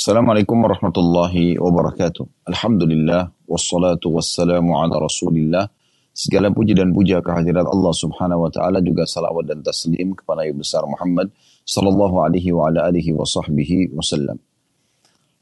[0.00, 2.48] Assalamualaikum warahmatullahi wabarakatuh.
[2.48, 5.68] Alhamdulillah wassalatu wassalamu ala Rasulillah.
[6.16, 10.56] Segala puji dan puja kehadirat Allah Subhanahu wa taala juga salawat dan taslim kepada Nabi
[10.56, 11.28] besar Muhammad
[11.68, 14.40] sallallahu alaihi wa ala alihi wa sahbihi wasallam.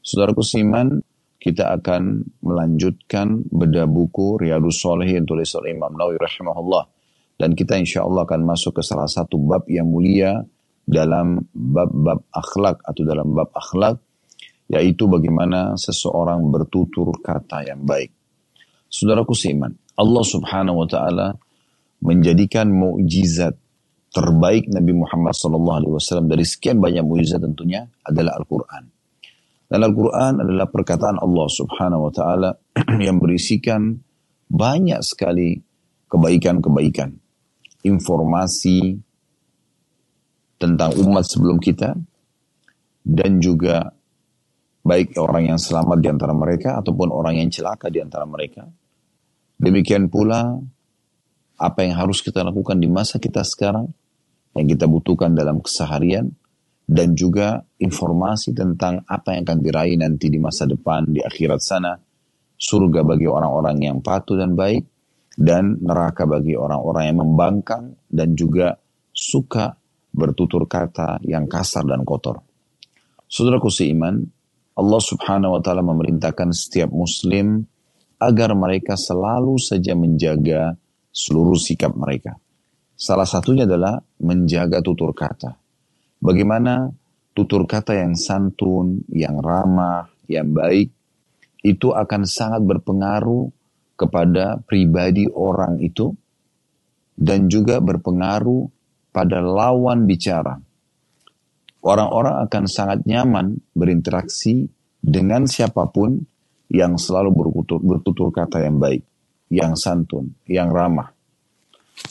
[0.03, 1.07] Saudaraku Siman,
[1.39, 6.83] kita akan melanjutkan bedah buku Riyadus Salihin tulis oleh Imam Nawawi rahimahullah
[7.39, 10.43] dan kita insya Allah akan masuk ke salah satu bab yang mulia
[10.83, 14.03] dalam bab-bab akhlak atau dalam bab akhlak
[14.69, 18.13] yaitu bagaimana seseorang bertutur kata yang baik.
[18.89, 21.27] Saudaraku seiman, Allah Subhanahu wa taala
[22.05, 23.57] menjadikan mukjizat
[24.09, 28.83] terbaik Nabi Muhammad sallallahu alaihi wasallam dari sekian banyak mukjizat tentunya adalah Al-Qur'an.
[29.69, 32.49] Dan Al-Quran adalah perkataan Allah subhanahu wa ta'ala
[33.05, 34.01] yang berisikan
[34.49, 35.61] banyak sekali
[36.09, 37.13] kebaikan-kebaikan.
[37.85, 38.97] Informasi
[40.57, 41.93] tentang umat sebelum kita
[43.05, 43.93] dan juga
[44.83, 48.67] baik orang yang selamat di antara mereka ataupun orang yang celaka di antara mereka.
[49.59, 50.55] Demikian pula
[51.59, 53.91] apa yang harus kita lakukan di masa kita sekarang
[54.55, 56.31] yang kita butuhkan dalam keseharian
[56.89, 61.93] dan juga informasi tentang apa yang akan diraih nanti di masa depan di akhirat sana
[62.57, 64.87] surga bagi orang-orang yang patuh dan baik
[65.37, 68.75] dan neraka bagi orang-orang yang membangkang dan juga
[69.13, 69.75] suka
[70.09, 72.41] bertutur kata yang kasar dan kotor.
[73.29, 74.25] Saudaraku seiman,
[74.79, 77.67] Allah subhanahu wa ta'ala memerintahkan setiap muslim
[78.15, 80.79] agar mereka selalu saja menjaga
[81.11, 82.39] seluruh sikap mereka.
[82.95, 85.59] Salah satunya adalah menjaga tutur kata.
[86.19, 86.91] Bagaimana
[87.35, 90.91] tutur kata yang santun, yang ramah, yang baik,
[91.63, 93.51] itu akan sangat berpengaruh
[93.99, 96.15] kepada pribadi orang itu
[97.19, 98.71] dan juga berpengaruh
[99.11, 100.59] pada lawan bicara.
[101.79, 104.67] Orang-orang akan sangat nyaman berinteraksi
[104.99, 106.19] dengan siapa pun
[106.69, 109.01] yang selalu bertutur, bertutur kata yang baik,
[109.49, 111.15] yang santun, yang ramah.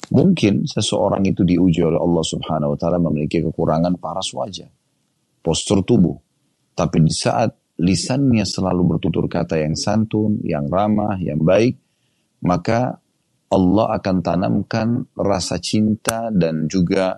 [0.09, 4.69] Mungkin seseorang itu diuji oleh Allah Subhanahu wa taala memiliki kekurangan paras wajah,
[5.45, 6.17] postur tubuh.
[6.73, 11.79] Tapi di saat lisannya selalu bertutur kata yang santun, yang ramah, yang baik,
[12.45, 12.99] maka
[13.49, 17.17] Allah akan tanamkan rasa cinta dan juga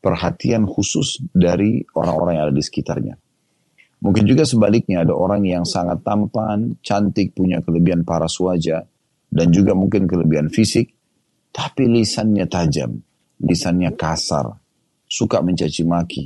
[0.00, 3.14] perhatian khusus dari orang-orang yang ada di sekitarnya.
[4.00, 8.88] Mungkin juga sebaliknya ada orang yang sangat tampan, cantik, punya kelebihan paras wajah,
[9.28, 10.96] dan juga mungkin kelebihan fisik,
[11.52, 12.96] tapi lisannya tajam,
[13.44, 14.56] lisannya kasar,
[15.04, 16.24] suka mencaci maki.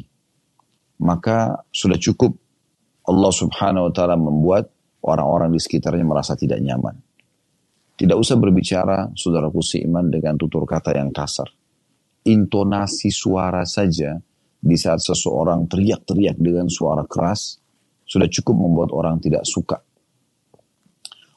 [1.02, 2.38] Maka sudah cukup
[3.10, 4.70] Allah subhanahu wa ta'ala membuat
[5.02, 6.94] orang-orang di sekitarnya merasa tidak nyaman.
[7.98, 11.50] Tidak usah berbicara, saudaraku seiman, dengan tutur kata yang kasar.
[12.24, 14.16] Intonasi suara saja
[14.64, 17.60] di saat seseorang teriak-teriak dengan suara keras,
[18.08, 19.80] sudah cukup membuat orang tidak suka.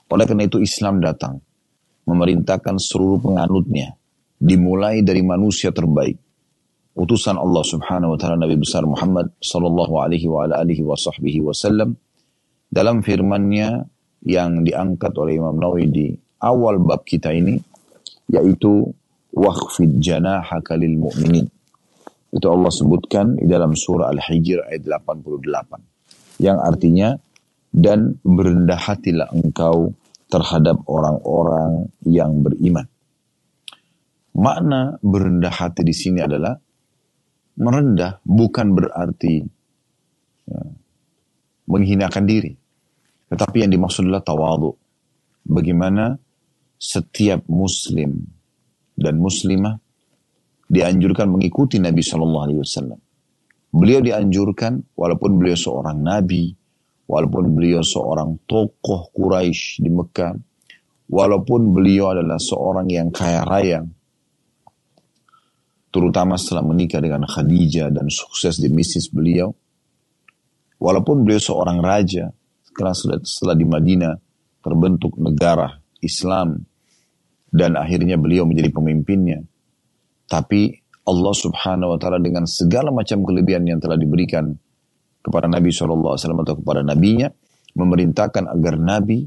[0.08, 1.44] Oleh karena itu Islam datang
[2.08, 4.00] memerintahkan seluruh penganutnya
[4.40, 6.16] dimulai dari manusia terbaik
[6.98, 10.82] utusan Allah Subhanahu wa taala Nabi besar Muhammad sallallahu alaihi wa alihi
[11.46, 11.94] wasallam
[12.74, 13.86] dalam firman-Nya
[14.26, 16.08] yang diangkat oleh Imam Nawawi di
[16.42, 17.62] awal bab kita ini
[18.34, 18.90] yaitu
[19.34, 21.48] waqfid janahaka lil mu'minin
[22.28, 27.16] itu Allah sebutkan di dalam surah Al-Hijr ayat 88 yang artinya
[27.72, 29.96] dan berendah hatilah engkau
[30.28, 32.84] terhadap orang-orang yang beriman.
[34.38, 36.54] Makna berendah hati di sini adalah
[37.58, 39.42] merendah bukan berarti
[40.46, 40.62] ya,
[41.66, 42.54] menghinakan diri.
[43.28, 44.72] Tetapi yang dimaksud adalah tawadu.
[45.48, 46.20] Bagaimana
[46.78, 48.37] setiap muslim
[48.98, 49.78] dan muslimah
[50.68, 53.00] dianjurkan mengikuti Nabi Shallallahu Alaihi Wasallam.
[53.72, 56.52] Beliau dianjurkan walaupun beliau seorang nabi,
[57.06, 60.34] walaupun beliau seorang tokoh Quraisy di Mekah,
[61.08, 63.80] walaupun beliau adalah seorang yang kaya raya,
[65.94, 69.54] terutama setelah menikah dengan Khadijah dan sukses di bisnis beliau,
[70.82, 72.34] walaupun beliau seorang raja,
[72.66, 74.14] setelah, setelah di Madinah
[74.64, 76.60] terbentuk negara Islam
[77.58, 79.42] dan akhirnya beliau menjadi pemimpinnya,
[80.30, 80.78] tapi
[81.08, 84.52] Allah subhanahu wa ta'ala dengan segala macam kelebihan yang telah diberikan
[85.24, 87.32] kepada Nabi SAW atau kepada nabinya
[87.76, 89.24] memerintahkan agar Nabi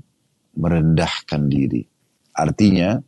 [0.61, 1.83] merendahkan diri.
[2.37, 3.01] Artinya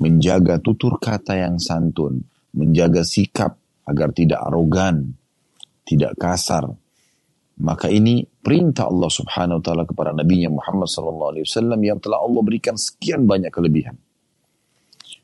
[0.00, 2.24] menjaga tutur kata yang santun,
[2.56, 5.16] menjaga sikap agar tidak arogan,
[5.84, 6.68] tidak kasar.
[7.56, 12.20] Maka ini perintah Allah Subhanahu wa taala kepada nabinya Muhammad sallallahu alaihi wasallam yang telah
[12.20, 13.96] Allah berikan sekian banyak kelebihan.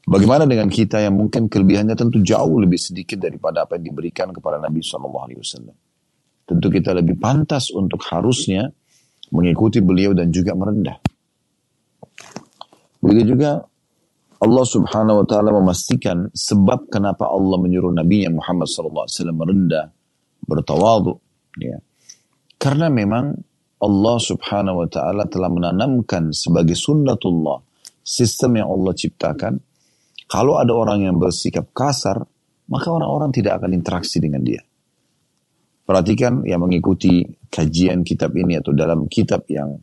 [0.03, 4.59] Bagaimana dengan kita yang mungkin kelebihannya tentu jauh lebih sedikit daripada apa yang diberikan kepada
[4.59, 5.77] Nabi sallallahu alaihi wasallam.
[6.43, 8.67] tentu kita lebih pantas untuk harusnya
[9.31, 10.99] mengikuti beliau dan juga merendah.
[12.99, 13.63] Begitu juga
[14.43, 19.95] Allah subhanahu wa ta'ala memastikan sebab kenapa Allah menyuruh Nabi Muhammad SAW merendah,
[20.43, 21.15] bertawadu.
[21.63, 21.79] Ya.
[22.59, 23.39] Karena memang
[23.83, 27.63] Allah subhanahu wa ta'ala telah menanamkan sebagai sunnatullah
[28.03, 29.63] sistem yang Allah ciptakan.
[30.33, 32.25] Kalau ada orang yang bersikap kasar,
[32.73, 34.65] maka orang-orang tidak akan interaksi dengan dia.
[35.85, 37.21] Perhatikan yang mengikuti
[37.53, 39.77] kajian kitab ini atau dalam kitab yang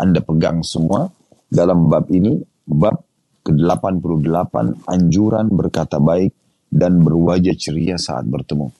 [0.00, 1.12] Anda pegang semua
[1.44, 3.04] dalam bab ini, bab
[3.44, 6.32] ke-88 anjuran berkata baik
[6.72, 8.72] dan berwajah ceria saat bertemu.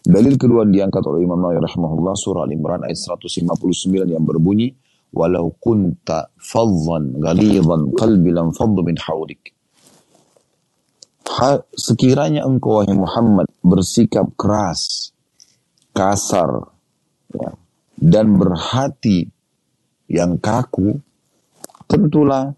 [0.00, 4.72] Dalil kedua diangkat oleh Imam Nawawi rahimahullah surah Al-Imran ayat 159 yang berbunyi
[5.12, 8.48] walau kunta fadhan ghalidhan qalbi lam
[8.80, 9.57] min hawlik.
[11.76, 15.12] Sekiranya engkau wahai Muhammad bersikap keras,
[15.92, 16.72] kasar,
[17.32, 17.52] ya,
[17.98, 19.28] dan berhati
[20.08, 20.96] yang kaku,
[21.84, 22.56] tentulah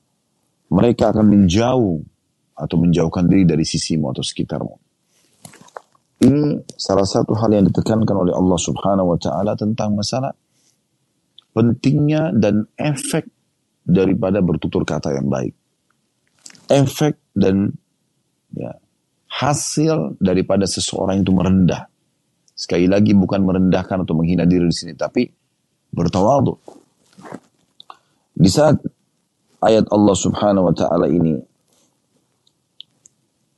[0.70, 1.98] mereka akan menjauh
[2.54, 4.76] atau menjauhkan diri dari sisimu atau sekitarmu.
[6.20, 10.36] Ini salah satu hal yang ditekankan oleh Allah Subhanahu wa taala tentang masalah
[11.56, 13.24] pentingnya dan efek
[13.80, 15.56] daripada bertutur kata yang baik.
[16.68, 17.72] Efek dan
[18.54, 18.72] ya,
[19.30, 21.86] hasil daripada seseorang itu merendah.
[22.52, 25.24] Sekali lagi bukan merendahkan atau menghina diri di sini, tapi
[25.90, 26.54] bertawadu.
[28.36, 28.80] Di saat
[29.60, 31.36] ayat Allah Subhanahu wa taala ini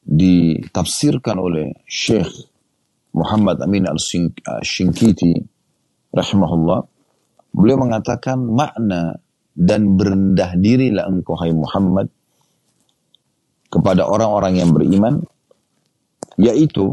[0.03, 2.29] ditafsirkan oleh Syekh
[3.15, 5.39] Muhammad Amin Al-Shinkiti
[6.11, 6.81] rahimahullah
[7.55, 9.17] beliau mengatakan makna
[9.53, 12.09] dan berendah dirilah engkau hai Muhammad
[13.73, 15.25] kepada orang-orang yang beriman
[16.37, 16.93] yaitu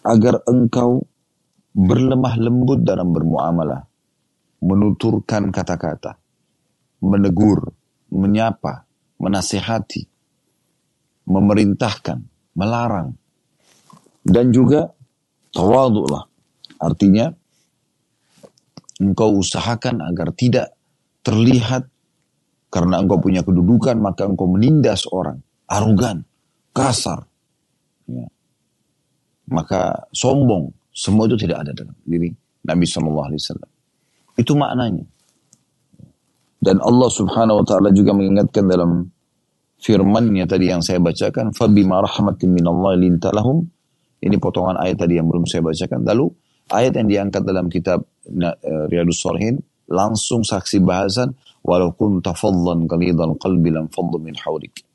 [0.00, 1.04] agar engkau
[1.72, 3.84] berlemah lembut dalam bermuamalah,
[4.60, 6.20] menuturkan kata-kata,
[7.00, 7.72] menegur,
[8.12, 8.84] menyapa,
[9.16, 10.04] menasehati,
[11.28, 12.18] memerintahkan,
[12.56, 13.16] melarang,
[14.20, 14.92] dan juga
[15.54, 16.28] tawaduklah.
[16.82, 17.32] Artinya,
[19.00, 20.76] engkau usahakan agar tidak
[21.24, 21.88] terlihat
[22.68, 25.40] karena engkau punya kedudukan, maka engkau menindas orang,
[25.72, 26.20] arogan,
[26.76, 27.24] kasar,
[28.04, 28.28] ya.
[29.48, 32.28] maka sombong, semua itu tidak ada dalam diri
[32.68, 33.70] Nabi Shallallahu Alaihi Wasallam.
[34.36, 35.04] Itu maknanya.
[36.62, 39.10] Dan Allah Subhanahu Wa Taala juga mengingatkan dalam
[39.82, 43.66] firman-Nya tadi yang saya bacakan, "Fabima rahmatin minallah lintalahum."
[44.22, 46.06] Ini potongan ayat tadi yang belum saya bacakan.
[46.06, 46.30] Lalu
[46.70, 49.58] ayat yang diangkat dalam kitab eh, Riyadus Salihin
[49.90, 51.34] langsung saksi bahasan
[51.66, 54.86] walau kunta fadlan qalidal qalbi lam fadlu min hawlik.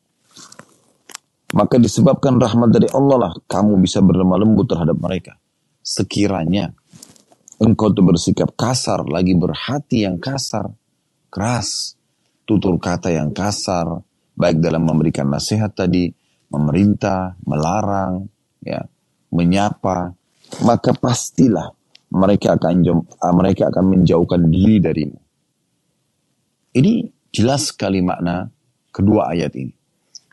[1.56, 5.40] Maka disebabkan rahmat dari Allah lah kamu bisa berlemah lembut terhadap mereka
[5.88, 6.76] sekiranya
[7.64, 10.68] engkau tuh bersikap kasar, lagi berhati yang kasar,
[11.32, 11.96] keras,
[12.44, 14.04] tutur kata yang kasar,
[14.36, 16.12] baik dalam memberikan nasihat tadi,
[16.52, 18.28] memerintah, melarang,
[18.62, 18.84] ya,
[19.32, 20.14] menyapa,
[20.68, 21.72] maka pastilah
[22.12, 22.76] mereka akan
[23.20, 25.20] ah, mereka akan menjauhkan diri darimu.
[26.78, 26.94] Ini
[27.34, 28.48] jelas sekali makna
[28.94, 29.77] kedua ayat ini.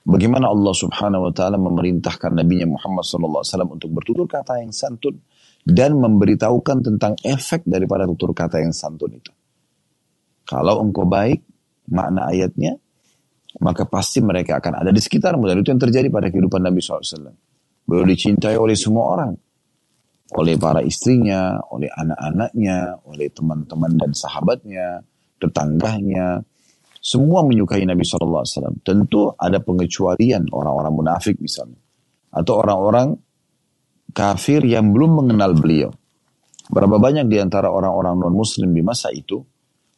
[0.05, 3.41] Bagaimana Allah Subhanahu wa taala memerintahkan Nabi Muhammad SAW
[3.73, 5.17] untuk bertutur kata yang santun,
[5.65, 9.33] dan memberitahukan tentang efek daripada tutur kata yang santun itu.
[10.45, 11.41] Kalau engkau baik,
[11.89, 12.77] makna ayatnya,
[13.65, 15.49] maka pasti mereka akan ada di sekitarmu.
[15.49, 17.33] Dan itu yang terjadi pada kehidupan Nabi SAW.
[17.89, 19.33] Beliau dicintai oleh semua orang.
[20.37, 25.01] Oleh para istrinya, oleh anak-anaknya, oleh teman-teman dan sahabatnya,
[25.41, 26.45] tetangganya.
[27.05, 28.81] Semua menyukai Nabi SAW.
[28.81, 31.77] Tentu ada pengecualian orang-orang munafik misalnya.
[32.33, 33.13] Atau orang-orang
[34.17, 35.93] kafir yang belum mengenal beliau.
[36.73, 39.37] Berapa banyak di antara orang-orang non-muslim di masa itu,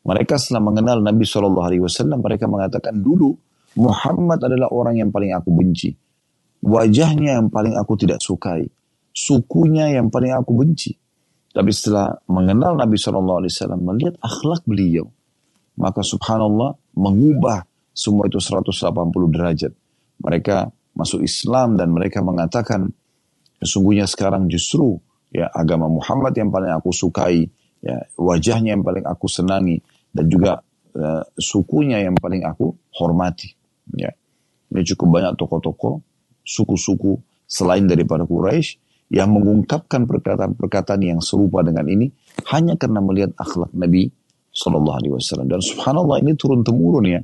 [0.02, 3.38] mereka setelah mengenal Nabi SAW, mereka mengatakan dulu
[3.78, 5.94] Muhammad adalah orang yang paling aku benci.
[6.66, 8.66] Wajahnya yang paling aku tidak sukai.
[9.14, 10.90] Sukunya yang paling aku benci.
[11.54, 13.46] Tapi setelah mengenal Nabi SAW,
[13.78, 15.06] melihat akhlak beliau,
[15.76, 17.64] maka subhanallah mengubah
[17.96, 18.72] semua itu 180
[19.32, 19.72] derajat.
[20.20, 20.56] Mereka
[20.96, 22.92] masuk Islam dan mereka mengatakan
[23.60, 25.00] Sesungguhnya sekarang justru
[25.32, 27.48] ya agama Muhammad yang paling aku sukai,
[27.80, 29.80] ya wajahnya yang paling aku senangi
[30.12, 30.60] dan juga
[30.96, 33.48] uh, sukunya yang paling aku hormati.
[33.96, 34.12] Ya.
[34.66, 35.94] Ini cukup banyak tokoh-tokoh
[36.42, 37.16] suku-suku
[37.46, 38.82] selain daripada Quraisy
[39.14, 42.10] yang mengungkapkan perkataan-perkataan yang serupa dengan ini
[42.50, 44.10] hanya karena melihat akhlak Nabi
[44.56, 47.20] Shallallahu Alaihi Wasallam dan Subhanallah ini turun temurun ya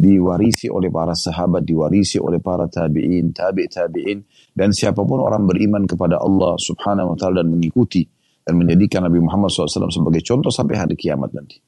[0.00, 4.24] diwarisi oleh para sahabat, diwarisi oleh para tabi'in, tabi' tabi'in,
[4.56, 8.08] dan siapa pun orang beriman kepada Allah subhanahu wa ta'ala dan mengikuti
[8.40, 11.60] dan menjadikan Nabi Muhammad SAW sebagai contoh sampai hari kiamat nanti.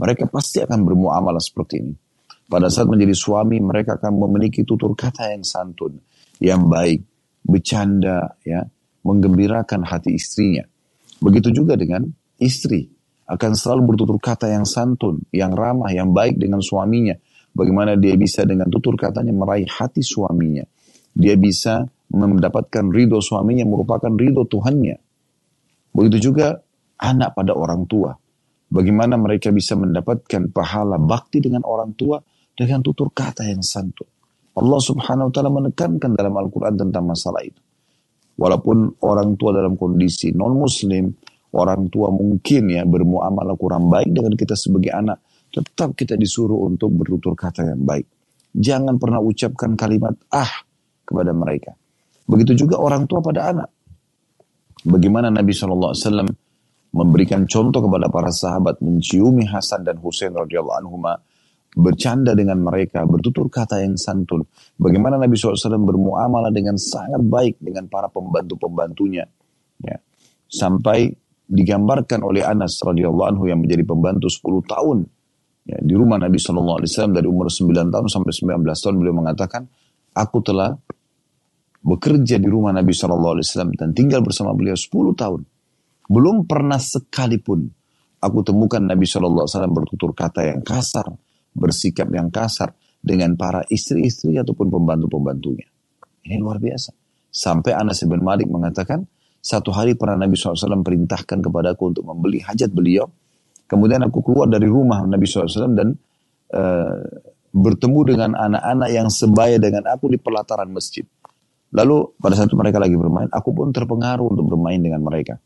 [0.00, 1.94] Mereka pasti akan bermuamalah seperti ini.
[2.48, 6.00] Pada saat menjadi suami, mereka akan memiliki tutur kata yang santun,
[6.40, 7.04] yang baik,
[7.44, 8.64] bercanda, ya,
[9.04, 10.64] menggembirakan hati istrinya.
[11.20, 12.06] Begitu juga dengan
[12.40, 12.95] istri
[13.26, 17.18] akan selalu bertutur kata yang santun, yang ramah, yang baik dengan suaminya.
[17.50, 20.62] Bagaimana dia bisa dengan tutur katanya meraih hati suaminya.
[21.16, 24.96] Dia bisa mendapatkan ridho suaminya merupakan ridho Tuhannya.
[25.90, 26.54] Begitu juga
[27.02, 28.14] anak pada orang tua.
[28.66, 32.20] Bagaimana mereka bisa mendapatkan pahala bakti dengan orang tua
[32.52, 34.06] dengan tutur kata yang santun.
[34.56, 37.60] Allah subhanahu wa ta'ala menekankan dalam Al-Quran tentang masalah itu.
[38.36, 41.08] Walaupun orang tua dalam kondisi non-muslim,
[41.56, 46.92] orang tua mungkin ya bermuamalah kurang baik dengan kita sebagai anak, tetap kita disuruh untuk
[46.92, 48.04] bertutur kata yang baik.
[48.52, 50.52] Jangan pernah ucapkan kalimat ah
[51.08, 51.72] kepada mereka.
[52.28, 53.68] Begitu juga orang tua pada anak.
[54.86, 55.96] Bagaimana Nabi SAW
[56.94, 60.96] memberikan contoh kepada para sahabat menciumi Hasan dan Husain radhiyallahu anhu
[61.76, 64.48] bercanda dengan mereka, bertutur kata yang santun.
[64.80, 69.28] Bagaimana Nabi SAW bermuamalah dengan sangat baik dengan para pembantu-pembantunya.
[69.84, 70.00] Ya.
[70.48, 71.12] Sampai
[71.46, 74.98] digambarkan oleh Anas radhiyallahu anhu yang menjadi pembantu 10 tahun
[75.66, 76.82] ya, di rumah Nabi SAW
[77.14, 79.62] dari umur 9 tahun sampai 19 tahun beliau mengatakan
[80.14, 80.74] aku telah
[81.86, 83.38] bekerja di rumah Nabi SAW
[83.78, 85.40] dan tinggal bersama beliau 10 tahun.
[86.10, 87.70] Belum pernah sekalipun
[88.18, 91.06] aku temukan Nabi SAW bertutur kata yang kasar,
[91.54, 95.70] bersikap yang kasar dengan para istri-istri ataupun pembantu-pembantunya.
[96.26, 96.90] Ini luar biasa.
[97.30, 99.06] Sampai Anas bin Malik mengatakan,
[99.46, 103.06] satu hari pernah Nabi SAW perintahkan kepadaku untuk membeli hajat beliau.
[103.70, 105.94] Kemudian aku keluar dari rumah Nabi SAW dan
[106.50, 106.98] uh,
[107.54, 111.06] bertemu dengan anak-anak yang sebaya dengan aku di pelataran masjid.
[111.70, 115.38] Lalu pada saat mereka lagi bermain, aku pun terpengaruh untuk bermain dengan mereka.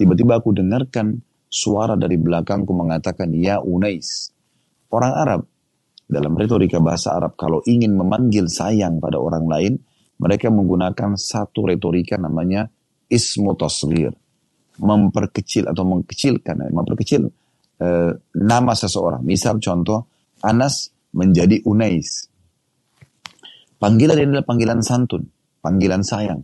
[0.00, 1.20] Tiba-tiba aku dengarkan
[1.52, 4.32] suara dari belakangku mengatakan, Ya Unais.
[4.88, 5.40] Orang Arab,
[6.08, 9.72] dalam retorika bahasa Arab, kalau ingin memanggil sayang pada orang lain,
[10.20, 12.68] mereka menggunakan satu retorika namanya
[13.12, 14.16] ismu tasghir.
[14.80, 17.28] Memperkecil atau mengkecilkan, memperkecil
[17.78, 19.20] eh, nama seseorang.
[19.20, 20.08] Misal contoh,
[20.40, 22.26] Anas menjadi Unais.
[23.76, 25.28] Panggilan ini adalah panggilan santun
[25.62, 26.42] panggilan sayang.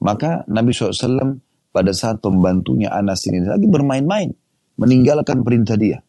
[0.00, 1.36] Maka Nabi SAW
[1.74, 4.32] pada saat pembantunya Anas ini lagi bermain-main,
[4.80, 6.00] meninggalkan perintah dia.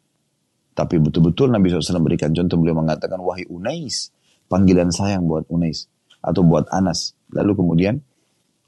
[0.71, 4.13] Tapi betul-betul Nabi SAW berikan contoh, beliau mengatakan, wahai Unais,
[4.47, 5.91] panggilan sayang buat Unais,
[6.23, 7.11] atau buat Anas.
[7.35, 7.99] Lalu kemudian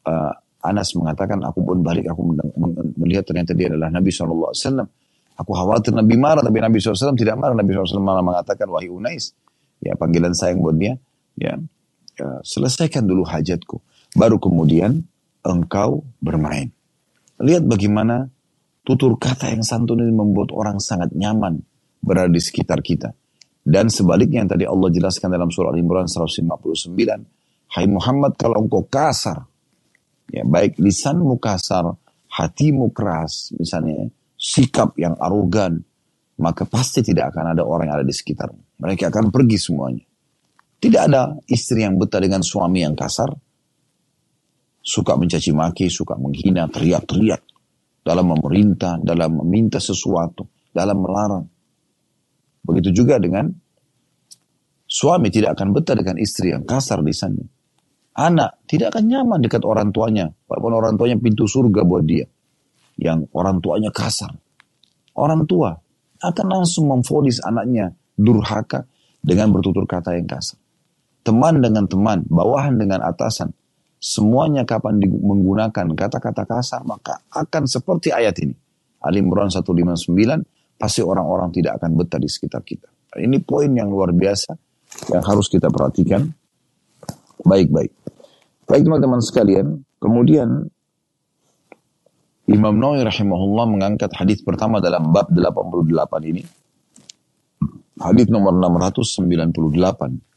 [0.04, 0.34] uh,
[0.64, 2.34] Anas mengatakan, aku pun balik, aku
[2.96, 4.56] melihat ternyata dia adalah Nabi SAW.
[5.34, 7.52] Aku khawatir Nabi marah, tapi Nabi SAW tidak marah.
[7.52, 9.36] Nabi SAW malah mengatakan, wahai Unais,
[9.84, 10.96] ya panggilan sayang buat dia,
[11.36, 11.60] ya
[12.18, 13.82] ya, selesaikan dulu hajatku.
[14.14, 15.02] Baru kemudian
[15.42, 16.70] engkau bermain.
[17.42, 18.30] Lihat bagaimana
[18.86, 21.60] tutur kata yang santun ini membuat orang sangat nyaman
[22.00, 23.12] berada di sekitar kita.
[23.64, 26.92] Dan sebaliknya yang tadi Allah jelaskan dalam surah Al-Imran 159.
[27.74, 29.48] Hai Muhammad kalau engkau kasar,
[30.30, 31.98] ya baik lisanmu kasar,
[32.30, 35.84] hatimu keras, misalnya sikap yang arogan,
[36.42, 38.82] maka pasti tidak akan ada orang yang ada di sekitarmu.
[38.82, 40.06] Mereka akan pergi semuanya.
[40.84, 43.32] Tidak ada istri yang betah dengan suami yang kasar.
[44.84, 47.40] Suka mencaci maki, suka menghina, teriak-teriak.
[48.04, 50.44] Dalam memerintah, dalam meminta sesuatu,
[50.76, 51.48] dalam melarang.
[52.68, 53.48] Begitu juga dengan
[54.84, 57.40] suami tidak akan betah dengan istri yang kasar di sana.
[58.14, 60.30] Anak tidak akan nyaman dekat orang tuanya.
[60.46, 62.30] Walaupun orang tuanya pintu surga buat dia.
[62.98, 64.34] Yang orang tuanya kasar.
[65.18, 65.74] Orang tua
[66.22, 68.86] akan langsung memfonis anaknya durhaka
[69.20, 70.62] dengan bertutur kata yang kasar
[71.24, 73.56] teman dengan teman, bawahan dengan atasan,
[73.98, 78.54] semuanya kapan menggunakan kata-kata kasar, maka akan seperti ayat ini.
[79.04, 80.12] Ali Imran 159,
[80.80, 82.88] pasti orang-orang tidak akan betah di sekitar kita.
[83.16, 84.52] Ini poin yang luar biasa
[85.12, 86.28] yang harus kita perhatikan
[87.44, 87.92] baik-baik.
[88.64, 90.72] Baik teman-teman sekalian, kemudian
[92.48, 96.44] Imam Nawawi rahimahullah mengangkat hadis pertama dalam bab 88 ini.
[98.00, 100.34] Hadis nomor 698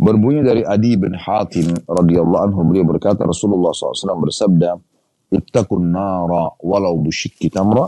[0.00, 4.80] Berbunyi dari Adi bin Hatim radhiyallahu anhu beliau berkata Rasulullah SAW bersabda,
[5.28, 7.84] "Ittaqun nara walau bisyikki tamra,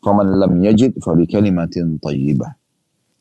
[0.00, 2.56] faman lam yajid fa kalimatin thayyibah."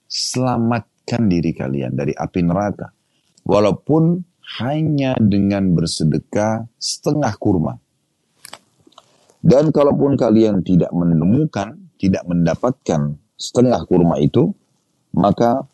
[0.08, 2.88] Selamatkan diri kalian dari api neraka
[3.44, 4.24] walaupun
[4.62, 7.78] hanya dengan bersedekah setengah kurma.
[9.46, 14.50] Dan kalaupun kalian tidak menemukan, tidak mendapatkan setengah kurma itu,
[15.14, 15.70] maka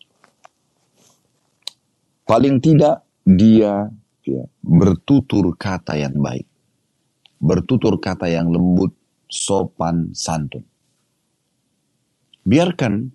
[2.31, 3.91] Paling tidak dia
[4.23, 6.47] ya, bertutur kata yang baik.
[7.43, 8.95] Bertutur kata yang lembut
[9.27, 10.63] sopan santun.
[12.47, 13.11] Biarkan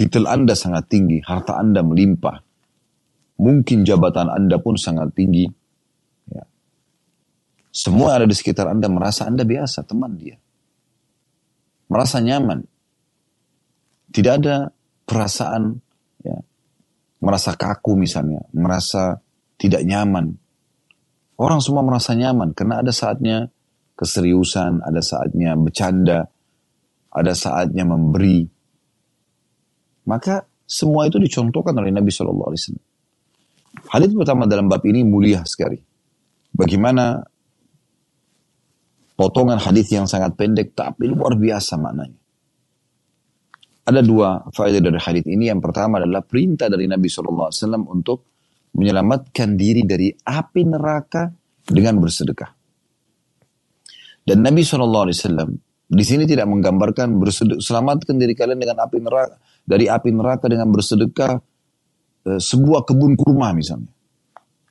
[0.00, 2.40] titel Anda sangat tinggi, harta Anda melimpah,
[3.36, 5.46] mungkin jabatan Anda pun sangat tinggi.
[6.32, 6.44] Ya.
[7.72, 10.36] Semua ada di sekitar Anda merasa Anda biasa, teman dia.
[11.88, 12.64] Merasa nyaman.
[14.10, 14.72] Tidak ada
[15.04, 15.76] perasaan
[16.24, 16.38] ya,
[17.20, 19.20] merasa kaku misalnya, merasa
[19.60, 20.34] tidak nyaman.
[21.36, 23.52] Orang semua merasa nyaman karena ada saatnya
[23.96, 26.32] keseriusan, ada saatnya bercanda,
[27.12, 28.48] ada saatnya memberi.
[30.08, 32.86] Maka semua itu dicontohkan oleh Nabi Shallallahu Alaihi Wasallam.
[33.86, 35.76] Hadis pertama dalam bab ini mulia sekali.
[36.56, 37.20] Bagaimana
[39.16, 42.20] potongan hadis yang sangat pendek tapi luar biasa maknanya.
[43.86, 45.46] Ada dua faedah dari hadis ini.
[45.46, 47.54] Yang pertama adalah perintah dari Nabi SAW
[47.86, 48.34] untuk
[48.74, 51.30] menyelamatkan diri dari api neraka
[51.62, 52.50] dengan bersedekah.
[54.26, 55.06] Dan Nabi SAW
[55.86, 60.66] di sini tidak menggambarkan bersedekah, selamatkan diri kalian dengan api neraka dari api neraka dengan
[60.74, 61.38] bersedekah
[62.26, 63.90] sebuah kebun kurma misalnya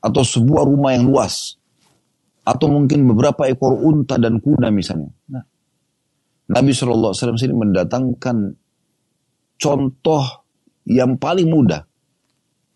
[0.04, 1.56] atau sebuah rumah yang luas
[2.46, 5.10] atau mungkin beberapa ekor unta dan kuda misalnya.
[5.34, 5.42] Nah,
[6.46, 8.38] Nabi SAW sini mendatangkan
[9.58, 10.24] contoh
[10.86, 11.82] yang paling mudah.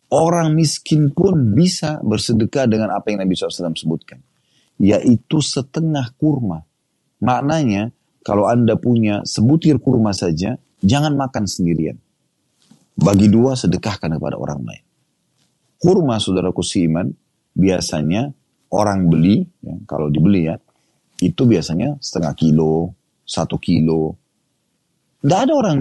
[0.09, 4.17] Orang miskin pun bisa bersedekah dengan apa yang Nabi SAW sebutkan.
[4.81, 6.65] Yaitu setengah kurma.
[7.21, 7.93] Maknanya,
[8.25, 12.01] kalau Anda punya sebutir kurma saja, jangan makan sendirian.
[12.99, 14.83] Bagi dua, sedekahkan kepada orang lain.
[15.79, 17.07] Kurma, saudaraku siiman,
[17.55, 18.27] biasanya
[18.75, 20.59] orang beli, ya, kalau dibeli ya,
[21.23, 22.91] itu biasanya setengah kilo,
[23.23, 24.19] satu kilo.
[25.23, 25.79] Tidak ada orang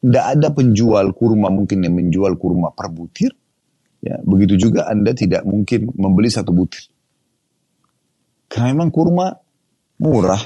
[0.00, 3.36] tidak ada penjual kurma mungkin yang menjual kurma per butir.
[4.00, 6.88] Ya, begitu juga Anda tidak mungkin membeli satu butir.
[8.48, 9.36] Karena memang kurma
[10.00, 10.40] murah.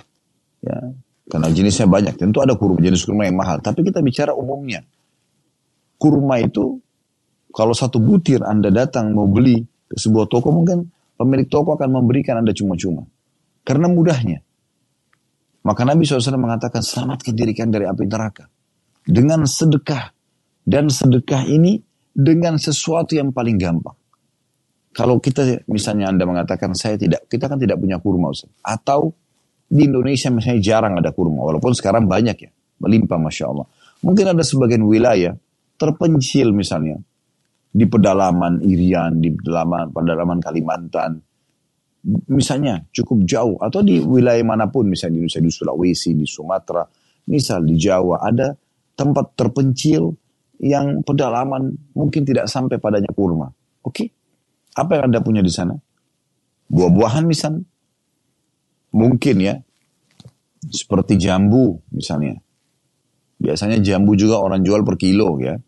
[0.58, 0.90] Ya,
[1.30, 2.18] karena jenisnya banyak.
[2.18, 3.62] Tentu ada kurma, jenis kurma yang mahal.
[3.62, 4.82] Tapi kita bicara umumnya.
[6.04, 6.84] Kurma itu
[7.48, 10.84] kalau satu butir Anda datang mau beli ke sebuah toko mungkin
[11.16, 13.08] pemilik toko akan memberikan Anda cuma-cuma.
[13.64, 14.44] Karena mudahnya.
[15.64, 18.44] Maka Nabi SAW mengatakan selamatkan diri dari api neraka
[19.08, 20.12] dengan sedekah.
[20.64, 21.80] Dan sedekah ini
[22.12, 23.96] dengan sesuatu yang paling gampang.
[24.92, 28.52] Kalau kita misalnya Anda mengatakan saya tidak, kita kan tidak punya kurma Ustaz.
[28.60, 29.12] Atau
[29.68, 31.44] di Indonesia misalnya jarang ada kurma.
[31.44, 32.50] Walaupun sekarang banyak ya.
[32.80, 33.66] Melimpah Masya Allah.
[34.04, 35.36] Mungkin ada sebagian wilayah
[35.84, 36.96] terpencil misalnya.
[37.74, 41.20] Di pedalaman Irian, di pedalaman, pedalaman Kalimantan.
[42.32, 43.60] Misalnya cukup jauh.
[43.60, 46.86] Atau di wilayah mana pun misalnya di, di Sulawesi, di Sumatera.
[47.28, 48.56] Misal di Jawa ada
[48.94, 50.14] tempat terpencil
[50.62, 53.50] yang pedalaman mungkin tidak sampai padanya kurma.
[53.84, 54.08] Oke, okay?
[54.78, 55.74] apa yang Anda punya di sana?
[56.70, 57.66] Buah-buahan misalnya.
[58.94, 59.58] Mungkin ya,
[60.70, 62.38] seperti jambu misalnya.
[63.42, 65.58] Biasanya jambu juga orang jual per kilo ya.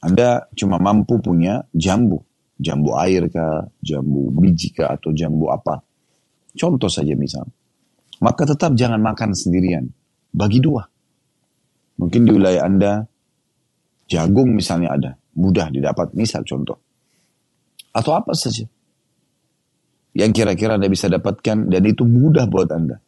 [0.00, 2.24] Anda cuma mampu punya jambu.
[2.60, 5.80] Jambu air kah, jambu biji kah, atau jambu apa.
[6.52, 7.48] Contoh saja misal.
[8.20, 9.88] Maka tetap jangan makan sendirian.
[10.28, 10.84] Bagi dua.
[12.00, 13.04] Mungkin di wilayah Anda
[14.08, 16.80] jagung misalnya ada, mudah didapat misal contoh.
[17.92, 18.64] Atau apa saja.
[20.16, 23.00] Yang kira-kira Anda bisa dapatkan dan itu mudah buat Anda.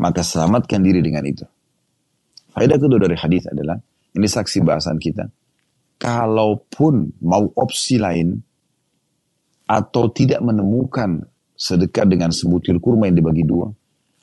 [0.00, 1.44] Maka selamatkan diri dengan itu.
[2.52, 3.80] Faedah kedua dari hadis adalah,
[4.12, 5.24] ini saksi bahasan kita.
[6.02, 8.34] Kalaupun mau opsi lain,
[9.72, 11.24] atau tidak menemukan
[11.56, 13.72] sedekah dengan sebutir kurma yang dibagi dua,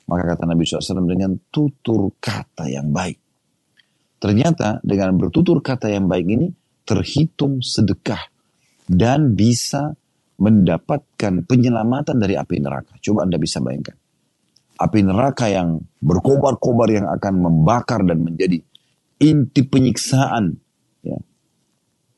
[0.06, 3.18] maka kata Nabi SAW dengan tutur kata yang baik.
[4.20, 6.46] Ternyata dengan bertutur kata yang baik ini
[6.84, 8.20] terhitung sedekah
[8.84, 9.96] dan bisa
[10.40, 13.00] mendapatkan penyelamatan dari api neraka.
[13.00, 13.96] Coba Anda bisa bayangkan.
[14.80, 18.60] Api neraka yang berkobar-kobar yang akan membakar dan menjadi
[19.20, 20.56] inti penyiksaan.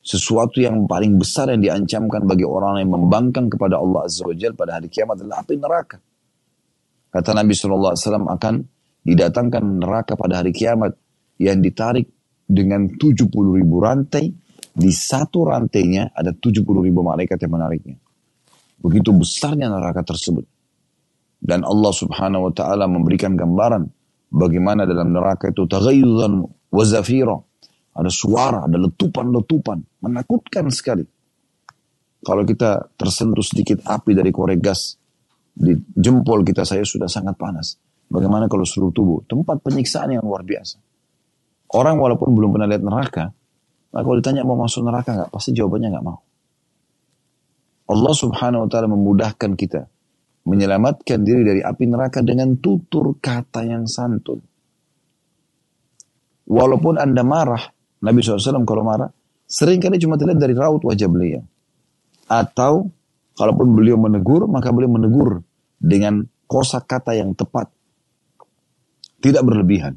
[0.03, 4.59] Sesuatu yang paling besar yang diancamkan bagi orang yang membangkang kepada Allah Azza wa Jal
[4.59, 5.97] pada hari kiamat adalah api neraka.
[7.13, 7.95] Kata Nabi SAW
[8.27, 8.55] akan
[9.07, 10.99] didatangkan neraka pada hari kiamat
[11.39, 12.11] yang ditarik
[12.51, 14.35] dengan 70 ribu rantai,
[14.73, 17.97] di satu rantainya ada 70 ribu malaikat yang menariknya.
[18.83, 20.43] Begitu besarnya neraka tersebut.
[21.43, 23.87] Dan Allah subhanahu wa ta'ala memberikan gambaran
[24.31, 27.39] bagaimana dalam neraka itu taghayyuzan wa zafira.
[27.93, 30.05] Ada suara, ada letupan-letupan.
[30.05, 31.05] Menakutkan sekali.
[32.23, 34.97] Kalau kita tersentuh sedikit api dari korek gas,
[35.53, 37.77] di jempol kita saya sudah sangat panas.
[38.09, 39.19] Bagaimana kalau seluruh tubuh?
[39.29, 40.81] Tempat penyiksaan yang luar biasa.
[41.73, 43.25] Orang walaupun belum pernah lihat neraka,
[43.93, 46.21] maka kalau ditanya mau masuk neraka nggak, pasti jawabannya nggak mau.
[47.93, 49.83] Allah subhanahu wa ta'ala memudahkan kita
[50.43, 54.43] menyelamatkan diri dari api neraka dengan tutur kata yang santun.
[56.43, 57.63] Walaupun Anda marah,
[58.03, 59.11] Nabi SAW kalau marah,
[59.47, 61.43] sering kali cuma terlihat dari raut wajah beliau.
[62.27, 62.91] Atau
[63.39, 65.47] kalaupun beliau menegur, maka beliau menegur
[65.79, 67.71] dengan kosa kata yang tepat.
[69.23, 69.95] Tidak berlebihan.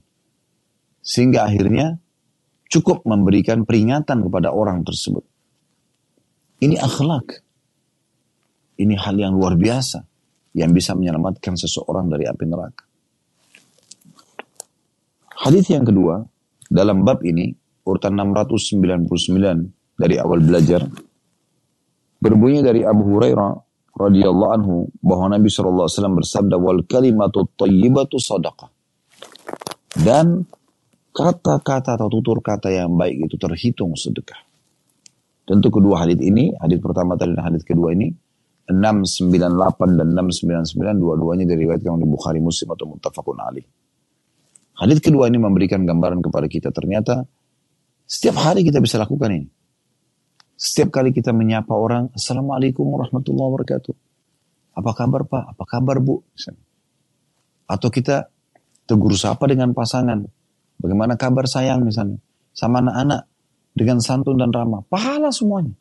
[1.02, 1.98] Sehingga akhirnya
[2.70, 5.26] cukup memberikan peringatan kepada orang tersebut.
[6.62, 7.42] Ini akhlak.
[8.76, 10.04] Ini hal yang luar biasa
[10.56, 12.84] yang bisa menyelamatkan seseorang dari api neraka.
[15.36, 16.24] Hadis yang kedua
[16.68, 19.06] dalam bab ini urutan 699
[19.96, 20.84] dari awal belajar
[22.20, 23.52] berbunyi dari Abu Hurairah
[23.96, 25.88] radhiyallahu anhu bahwa Nabi SAW
[26.20, 28.68] bersabda wal kalimatu thayyibatu sadaqah
[30.04, 30.44] dan
[31.16, 34.44] kata-kata atau tutur kata yang baik itu terhitung sedekah.
[35.46, 38.12] Tentu kedua hadis ini, hadis pertama tadi dan hadis kedua ini
[38.68, 43.64] 698 dan 699 dua-duanya diriwayatkan oleh Bukhari Muslim atau Muttafaqun Ali.
[44.76, 47.24] Hadis kedua ini memberikan gambaran kepada kita ternyata
[48.06, 49.48] setiap hari kita bisa lakukan ini.
[50.56, 53.94] Setiap kali kita menyapa orang, Assalamualaikum warahmatullahi wabarakatuh.
[54.76, 55.44] Apa kabar Pak?
[55.58, 56.24] Apa kabar Bu?
[57.68, 58.32] Atau kita
[58.88, 60.24] tegur sapa dengan pasangan.
[60.80, 62.22] Bagaimana kabar sayang misalnya.
[62.56, 63.28] Sama anak-anak.
[63.76, 64.88] Dengan santun dan ramah.
[64.88, 65.76] Pahala semuanya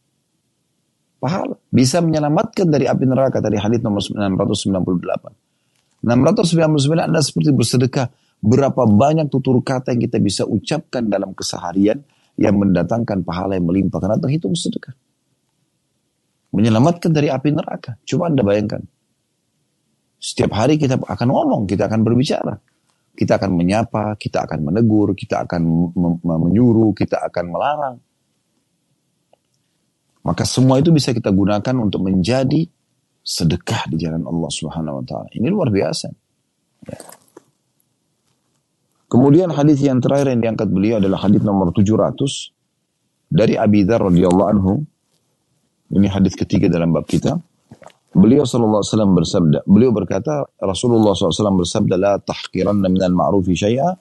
[1.25, 1.57] pahala.
[1.73, 6.05] Bisa menyelamatkan dari api neraka tadi hadis nomor 698.
[6.05, 8.13] 699 Anda seperti bersedekah.
[8.45, 12.05] Berapa banyak tutur kata yang kita bisa ucapkan dalam keseharian
[12.35, 14.95] yang mendatangkan pahala yang melimpah karena terhitung sedekah.
[16.55, 17.99] Menyelamatkan dari api neraka.
[18.07, 18.83] Coba Anda bayangkan.
[20.19, 22.55] Setiap hari kita akan ngomong, kita akan berbicara.
[23.15, 25.63] Kita akan menyapa, kita akan menegur, kita akan
[26.23, 27.97] menyuruh, kita akan melarang.
[30.25, 32.67] Maka semua itu bisa kita gunakan untuk menjadi
[33.21, 35.29] sedekah di jalan Allah Subhanahu wa taala.
[35.37, 36.09] Ini luar biasa.
[36.89, 36.99] Ya.
[39.15, 42.19] Kemudian hadis yang terakhir yang diangkat beliau adalah hadis nomor 700
[43.31, 44.83] dari Abi Dzar radhiyallahu anhu.
[45.95, 47.39] Ini hadis ketiga dalam bab kita.
[48.11, 53.95] Beliau sallallahu alaihi wasallam bersabda, beliau berkata Rasulullah SAW bersabda la tahqiranna minal ma'rufi syai'a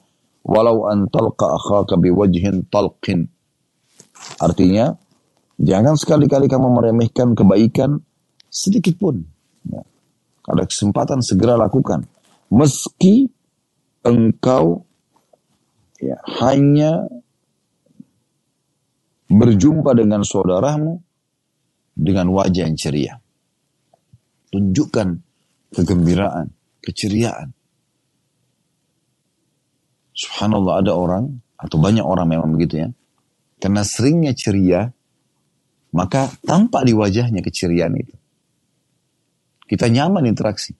[0.46, 3.26] walau an talqa akhaka biwajhin talqin.
[4.38, 4.94] Artinya
[5.60, 8.02] Jangan sekali-kali kamu meremehkan kebaikan
[8.50, 9.22] sedikit pun.
[9.70, 9.86] Ya.
[10.50, 12.04] Ada kesempatan segera lakukan.
[12.50, 13.30] Meski
[14.02, 14.82] engkau
[16.04, 17.08] ya, hanya
[19.32, 21.00] berjumpa dengan saudaramu
[21.94, 23.14] dengan wajah yang ceria.
[24.52, 25.08] Tunjukkan
[25.74, 27.50] kegembiraan, keceriaan.
[30.14, 32.88] Subhanallah ada orang, atau banyak orang memang begitu ya.
[33.58, 34.86] Karena seringnya ceria,
[35.94, 38.14] maka tampak di wajahnya keceriaan itu.
[39.64, 40.76] Kita nyaman interaksi.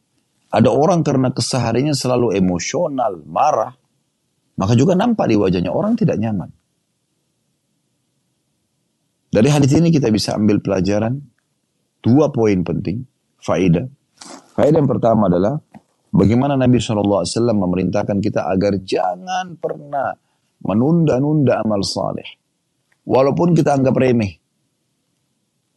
[0.54, 3.74] Ada orang karena kesehariannya selalu emosional, marah,
[4.54, 6.50] maka juga nampak di wajahnya orang tidak nyaman.
[9.34, 11.18] Dari hadis ini kita bisa ambil pelajaran
[11.98, 13.02] dua poin penting,
[13.42, 13.86] faedah.
[14.54, 15.58] Faedah yang pertama adalah
[16.14, 20.14] bagaimana Nabi SAW memerintahkan kita agar jangan pernah
[20.62, 22.38] menunda-nunda amal saleh.
[23.02, 24.38] Walaupun kita anggap remeh.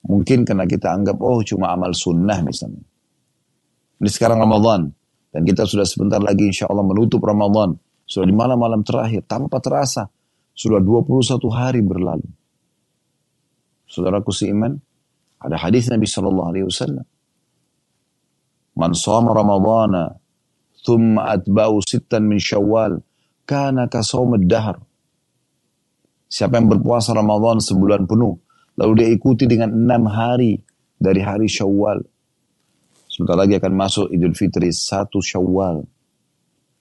[0.07, 2.85] Mungkin karena kita anggap, oh cuma amal sunnah misalnya.
[3.99, 4.87] Ini sekarang Ramadan.
[5.27, 7.75] Dan kita sudah sebentar lagi insya Allah menutup Ramadan.
[8.07, 10.07] Sudah di malam-malam terakhir, tanpa terasa.
[10.55, 12.25] Sudah 21 hari berlalu.
[13.85, 14.79] Saudaraku seiman,
[15.37, 17.05] ada hadis Nabi Sallallahu Alaihi Wasallam.
[18.77, 20.17] Man sama Ramadana,
[20.81, 23.03] thumma atba'u sittan min syawal,
[23.45, 24.79] kana kasawmad dahar.
[26.31, 28.39] Siapa yang berpuasa Ramadan sebulan penuh,
[28.77, 30.61] Lalu dia ikuti dengan enam hari
[31.01, 31.97] dari hari Syawal.
[33.09, 35.81] Sebentar lagi akan masuk Idul Fitri satu Syawal.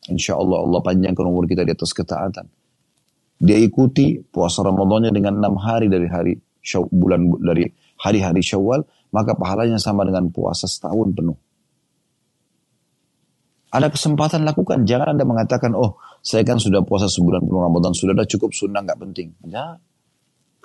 [0.06, 2.46] Insya Allah Allah panjangkan umur kita di atas ketaatan.
[3.36, 6.32] Dia ikuti puasa Ramadannya dengan enam hari dari hari
[6.88, 7.68] bulan dari
[8.00, 11.38] hari-hari Syawal, maka pahalanya sama dengan puasa setahun penuh.
[13.72, 14.88] Ada kesempatan lakukan.
[14.88, 18.80] Jangan Anda mengatakan, oh saya kan sudah puasa sebulan penuh Ramadan, sudah ada cukup sunnah,
[18.80, 19.36] nggak penting.
[19.44, 19.76] Ya,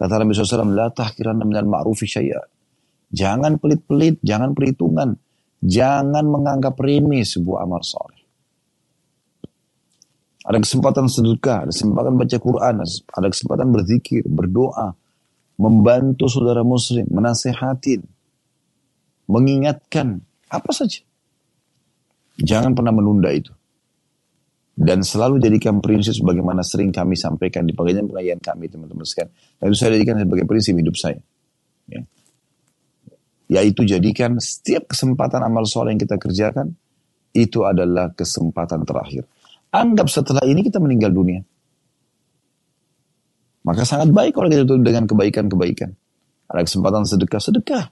[0.01, 2.09] Kata Nabi SAW, La tahkiranna minal ma'rufi.
[3.11, 5.13] Jangan pelit-pelit, jangan perhitungan.
[5.61, 8.20] Jangan menganggap remeh sebuah amal soleh.
[10.41, 12.75] Ada kesempatan sedekah, ada kesempatan baca Quran,
[13.13, 14.97] ada kesempatan berzikir, berdoa,
[15.61, 18.01] membantu saudara muslim, menasehatin,
[19.29, 21.05] mengingatkan, apa saja.
[22.41, 23.53] Jangan pernah menunda itu.
[24.73, 29.29] Dan selalu jadikan prinsip sebagaimana sering kami sampaikan di pengajian-pengajian kami teman-teman sekalian.
[29.61, 31.21] Dan itu saya jadikan sebagai prinsip hidup saya.
[31.85, 32.01] Ya.
[33.51, 36.73] Yaitu jadikan setiap kesempatan amal soleh yang kita kerjakan,
[37.35, 39.27] itu adalah kesempatan terakhir.
[39.71, 41.41] Anggap setelah ini kita meninggal dunia.
[43.63, 45.95] Maka sangat baik kalau kita tutup dengan kebaikan-kebaikan.
[46.51, 47.85] Ada kesempatan sedekah, sedekah.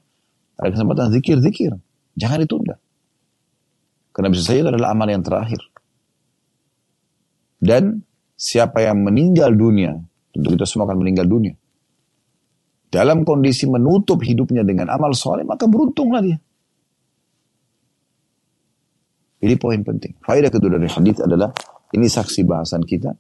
[0.60, 1.72] Ada kesempatan zikir, zikir.
[2.20, 2.76] Jangan ditunda.
[4.12, 5.62] Karena bisa saja adalah amal yang terakhir.
[7.60, 8.04] Dan
[8.36, 9.96] siapa yang meninggal dunia,
[10.36, 11.56] tentu kita semua akan meninggal dunia.
[12.90, 16.42] Dalam kondisi menutup hidupnya dengan amal soleh, maka beruntunglah dia.
[19.40, 20.20] Ini poin penting.
[20.20, 21.50] Faedah kedua dari hadis adalah
[21.96, 23.12] ini saksi bahasan kita.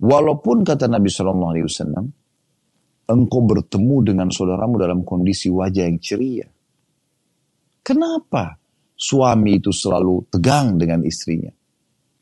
[0.00, 2.04] Walaupun kata Nabi Shallallahu Alaihi Wasallam,
[3.10, 6.46] engkau bertemu dengan saudaramu dalam kondisi wajah yang ceria.
[7.82, 8.54] Kenapa
[8.94, 11.50] suami itu selalu tegang dengan istrinya?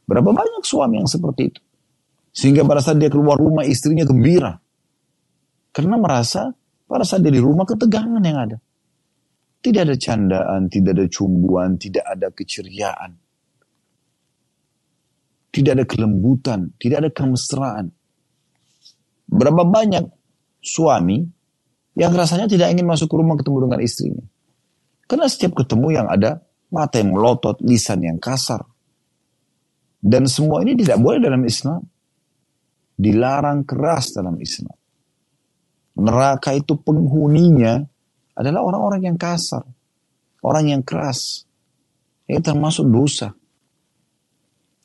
[0.08, 1.60] Berapa banyak suami yang seperti itu?
[2.32, 4.56] Sehingga pada saat dia keluar rumah istrinya gembira.
[5.70, 6.48] Karena merasa
[6.88, 8.56] pada saat dia di rumah ketegangan yang ada.
[9.58, 13.18] Tidak ada candaan, tidak ada cumbuan, tidak ada keceriaan.
[15.50, 17.90] Tidak ada kelembutan, tidak ada kemesraan.
[19.28, 20.06] Berapa banyak
[20.62, 21.26] suami
[21.98, 24.24] yang rasanya tidak ingin masuk ke rumah ketemu dengan istrinya.
[25.10, 26.38] Karena setiap ketemu yang ada
[26.70, 28.62] mata yang melotot, lisan yang kasar.
[29.98, 31.82] Dan semua ini tidak boleh dalam Islam.
[32.94, 34.74] Dilarang keras dalam Islam.
[35.98, 37.82] Neraka itu penghuninya
[38.38, 39.66] adalah orang-orang yang kasar,
[40.46, 41.42] orang yang keras.
[42.30, 43.34] Ini termasuk dosa.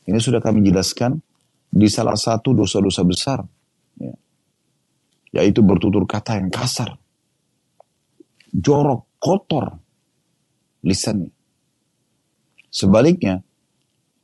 [0.10, 1.22] Ini sudah kami jelaskan
[1.70, 3.40] di salah satu dosa-dosa besar.
[4.02, 4.16] Ya.
[5.38, 6.98] Yaitu bertutur kata yang kasar.
[8.50, 9.78] Jorok, kotor
[10.82, 11.30] lisannya.
[12.74, 13.38] Sebaliknya,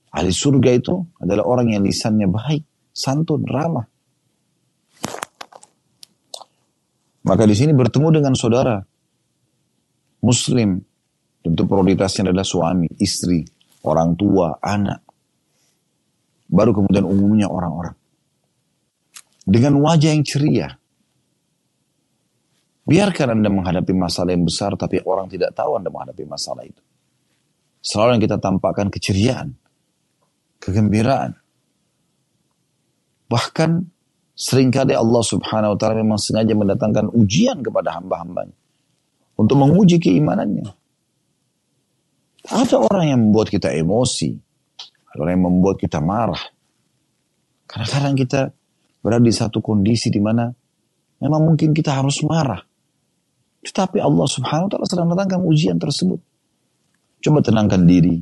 [0.09, 3.85] ahli surga itu adalah orang yang lisannya baik, santun, ramah.
[7.29, 8.81] Maka di sini bertemu dengan saudara
[10.19, 10.83] Muslim
[11.39, 13.47] tentu prioritasnya adalah suami, istri,
[13.87, 15.01] orang tua, anak.
[16.49, 17.95] Baru kemudian umumnya orang-orang.
[19.45, 20.67] Dengan wajah yang ceria.
[22.89, 26.81] Biarkan Anda menghadapi masalah yang besar, tapi orang tidak tahu Anda menghadapi masalah itu.
[27.79, 29.55] Selalu yang kita tampakkan keceriaan,
[30.57, 31.37] kegembiraan.
[33.29, 33.71] Bahkan
[34.33, 38.58] sering kali Allah subhanahu wa ta'ala memang sengaja mendatangkan ujian kepada hamba-hambanya
[39.39, 40.67] untuk menguji keimanannya.
[42.51, 44.35] Ada orang yang membuat kita emosi,
[45.15, 46.43] ada orang yang membuat kita marah.
[47.63, 48.51] Karena kadang kita
[48.99, 50.51] berada di satu kondisi di mana
[51.23, 52.59] memang mungkin kita harus marah.
[53.63, 56.19] Tetapi Allah subhanahu wa ta'ala sedang datangkan ujian tersebut.
[57.19, 58.19] Coba tenangkan diri,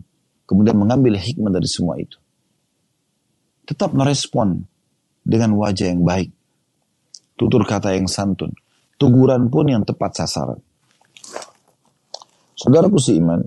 [0.50, 2.18] kemudian mengambil hikmah dari semua itu.
[3.70, 4.66] Tetap merespon
[5.22, 6.34] dengan wajah yang baik,
[7.38, 8.54] tutur kata yang santun,
[8.98, 10.67] teguran pun yang tepat sasaran.
[12.58, 13.46] Saudaraku seiman,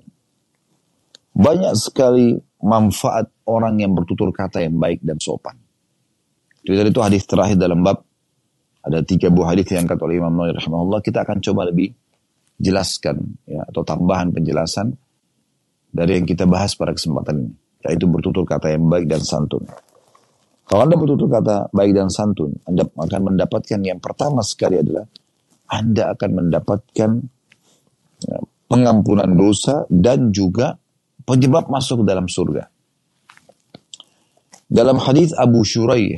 [1.35, 5.59] banyak sekali manfaat orang yang bertutur kata yang baik dan sopan.
[6.62, 8.05] Jadi itu hadis terakhir dalam bab
[8.81, 11.01] ada tiga buah hadis yang kata oleh Imam Nawawi rahimahullah.
[11.03, 11.90] Kita akan coba lebih
[12.61, 13.16] jelaskan
[13.49, 14.92] ya atau tambahan penjelasan
[15.90, 17.53] dari yang kita bahas pada kesempatan ini,
[17.88, 19.64] yaitu bertutur kata yang baik dan santun.
[20.70, 25.03] Kalau Anda bertutur kata baik dan santun, Anda akan mendapatkan yang pertama sekali adalah
[25.66, 27.11] Anda akan mendapatkan
[28.23, 28.38] ya,
[28.70, 30.78] pengampunan dosa dan juga
[31.26, 32.70] penyebab masuk dalam surga.
[34.70, 36.14] Dalam hadis Abu Shuraih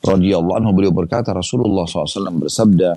[0.00, 2.90] radhiyallahu anhu beliau berkata Rasulullah SAW bersabda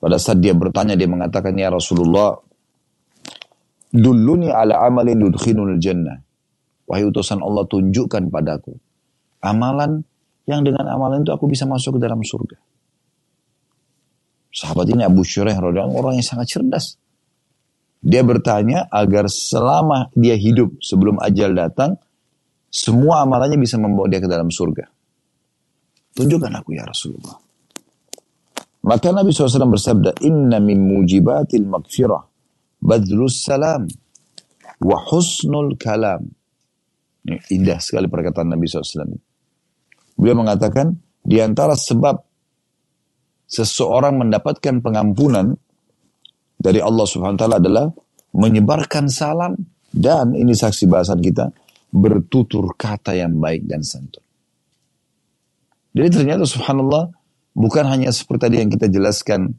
[0.00, 2.36] pada saat dia bertanya dia mengatakan ya Rasulullah
[3.88, 6.20] duluni ala amalin yudkhilul jannah
[6.84, 8.76] wahai utusan Allah tunjukkan padaku
[9.40, 10.04] amalan
[10.44, 12.60] yang dengan amalan itu aku bisa masuk ke dalam surga
[14.54, 16.94] Sahabat ini Abu Syureh orang yang sangat cerdas.
[17.98, 21.98] Dia bertanya agar selama dia hidup sebelum ajal datang,
[22.70, 24.86] semua amalannya bisa membawa dia ke dalam surga.
[26.14, 27.34] Tunjukkan aku ya Rasulullah.
[28.84, 32.22] Maka Nabi SAW bersabda, Inna min mujibatil magfirah,
[32.84, 33.88] badlus salam,
[34.84, 36.28] wa husnul kalam.
[37.24, 39.16] Ini indah sekali perkataan Nabi SAW.
[40.20, 40.92] Beliau mengatakan,
[41.24, 42.20] di antara sebab
[43.54, 45.54] seseorang mendapatkan pengampunan
[46.58, 47.86] dari Allah Subhanahu wa taala adalah
[48.34, 49.54] menyebarkan salam
[49.94, 51.54] dan ini saksi bahasan kita
[51.94, 54.26] bertutur kata yang baik dan santun.
[55.94, 57.14] Jadi ternyata subhanallah
[57.54, 59.54] bukan hanya seperti tadi yang kita jelaskan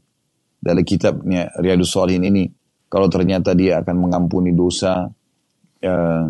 [0.60, 2.44] dari kitabnya Riyadus Salihin ini
[2.92, 5.08] kalau ternyata dia akan mengampuni dosa
[5.80, 6.28] ya,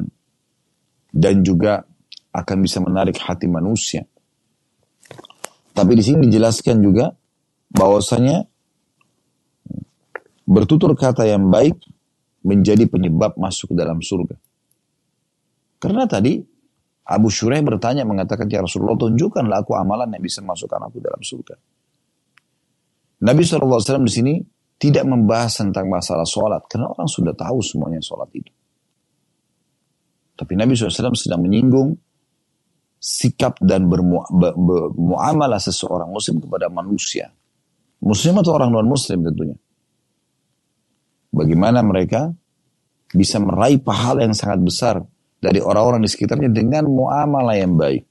[1.10, 1.82] dan juga
[2.30, 4.06] akan bisa menarik hati manusia.
[5.74, 7.10] Tapi di sini dijelaskan juga
[7.76, 8.48] bahwasanya
[10.48, 11.76] bertutur kata yang baik
[12.46, 14.38] menjadi penyebab masuk ke dalam surga.
[15.76, 16.40] Karena tadi
[17.06, 21.54] Abu Shuraih bertanya mengatakan ya Rasulullah tunjukkanlah aku amalan yang bisa masukkan aku dalam surga.
[23.16, 24.34] Nabi SAW di sini
[24.76, 28.52] tidak membahas tentang masalah sholat karena orang sudah tahu semuanya sholat itu.
[30.36, 31.96] Tapi Nabi SAW sedang menyinggung
[33.00, 37.32] sikap dan bermuamalah seseorang muslim kepada manusia.
[38.06, 39.58] Muslim atau orang non muslim tentunya.
[41.34, 42.30] Bagaimana mereka
[43.10, 44.96] bisa meraih pahala yang sangat besar
[45.42, 48.06] dari orang-orang di sekitarnya dengan muamalah yang baik.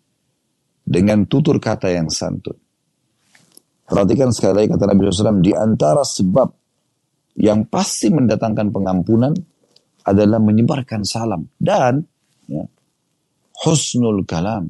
[0.86, 2.60] Dengan tutur kata yang santun.
[3.86, 6.50] Perhatikan sekali lagi kata Nabi SAW, di antara sebab
[7.42, 9.34] yang pasti mendatangkan pengampunan
[10.06, 11.50] adalah menyebarkan salam.
[11.58, 12.06] Dan
[12.46, 12.66] ya,
[13.66, 14.70] husnul kalam,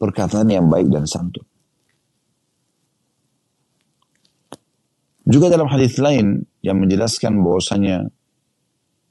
[0.00, 1.44] perkataan yang baik dan santun.
[5.28, 8.08] Juga dalam hadis lain yang menjelaskan bahwasanya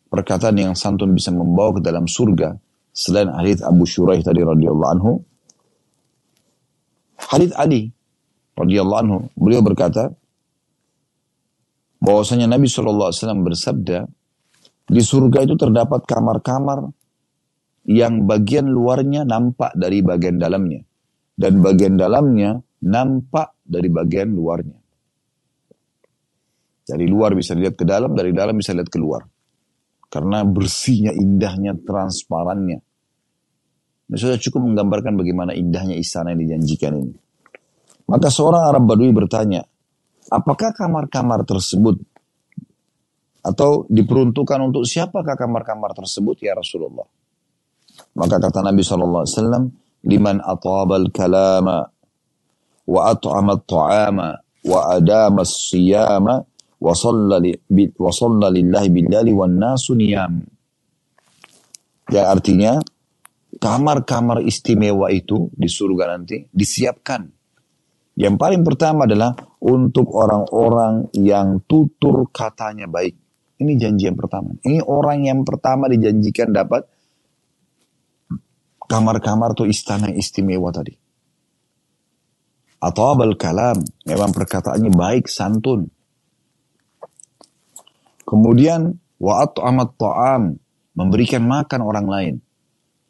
[0.09, 2.57] perkataan yang santun bisa membawa ke dalam surga
[2.89, 5.21] selain hadis Abu Shuraih tadi radhiyallahu anhu.
[7.21, 7.93] Hadis Ali
[8.57, 10.09] radhiyallahu anhu beliau berkata
[12.01, 13.13] bahwasanya Nabi SAW
[13.45, 14.09] bersabda
[14.89, 16.89] di surga itu terdapat kamar-kamar
[17.85, 20.81] yang bagian luarnya nampak dari bagian dalamnya
[21.37, 24.86] dan bagian dalamnya nampak dari bagian luarnya.
[26.87, 29.27] Dari luar bisa lihat ke dalam, dari dalam bisa lihat keluar.
[30.07, 32.79] Karena bersihnya, indahnya, transparannya.
[34.07, 37.15] Ini sudah cukup menggambarkan bagaimana indahnya istana yang dijanjikan ini.
[38.07, 39.67] Maka seorang Arab Badui bertanya,
[40.31, 41.99] apakah kamar-kamar tersebut
[43.43, 47.03] atau diperuntukkan untuk siapakah kamar-kamar tersebut ya Rasulullah?
[48.15, 49.27] Maka kata Nabi SAW,
[50.07, 51.83] liman atabal kalama
[52.87, 54.29] wa at'ama at-ta'ama
[54.71, 56.47] wa adama as-siyama
[56.79, 59.57] lillahi billali wan.
[62.07, 62.79] Ya artinya
[63.59, 67.27] kamar-kamar istimewa itu di surga nanti disiapkan.
[68.17, 73.13] Yang paling pertama adalah untuk orang-orang yang tutur katanya baik.
[73.57, 74.53] Ini janji yang pertama.
[74.61, 76.85] Ini orang yang pertama dijanjikan dapat
[78.87, 80.95] kamar-kamar atau istana istimewa tadi.
[82.77, 85.89] Atau abal kalam, memang perkataannya baik, santun.
[88.27, 88.91] Kemudian
[89.23, 90.43] wa amat ta'am,
[90.99, 92.35] memberikan makan orang lain,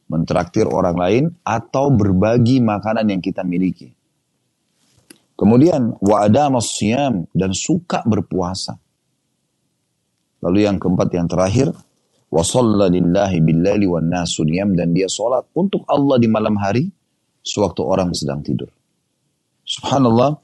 [0.05, 3.97] mentraktir orang lain atau berbagi makanan yang kita miliki.
[5.33, 8.77] Kemudian wa adamas siyam dan suka berpuasa.
[10.45, 11.73] Lalu yang keempat yang terakhir
[12.29, 12.43] wa
[12.89, 16.93] lillahi billaili wan nasu dan dia salat untuk Allah di malam hari
[17.41, 18.69] sewaktu orang sedang tidur.
[19.65, 20.37] Subhanallah,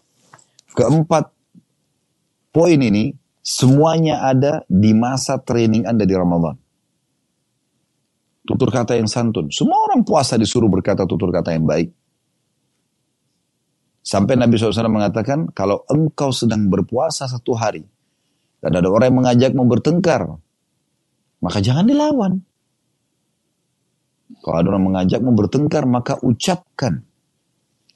[0.73, 1.29] keempat
[2.53, 6.56] poin ini Semuanya ada di masa training Anda di Ramadan.
[8.47, 9.51] Tutur kata yang santun.
[9.51, 11.91] Semua orang puasa disuruh berkata tutur kata yang baik.
[14.03, 17.84] Sampai Nabi SAW mengatakan, kalau engkau sedang berpuasa satu hari,
[18.63, 20.27] dan ada orang yang mengajakmu bertengkar,
[21.39, 22.43] maka jangan dilawan.
[24.43, 27.03] Kalau ada orang mengajakmu bertengkar, maka ucapkan,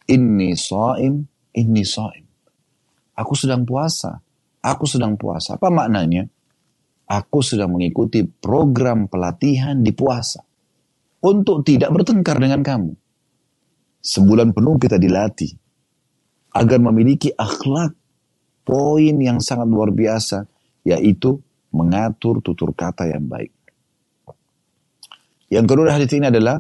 [0.08, 2.24] Inni sa'im, inni sa'im.
[3.20, 4.24] Aku sedang puasa.
[4.62, 5.56] Aku sedang puasa.
[5.56, 6.26] Apa maknanya?
[7.08, 10.44] Aku sedang mengikuti program pelatihan di puasa.
[11.24, 12.92] Untuk tidak bertengkar dengan kamu.
[14.04, 15.52] Sebulan penuh kita dilatih.
[16.54, 17.96] Agar memiliki akhlak.
[18.68, 20.44] Poin yang sangat luar biasa.
[20.84, 21.40] Yaitu
[21.72, 23.52] mengatur tutur kata yang baik.
[25.48, 26.60] Yang kedua hadis ini adalah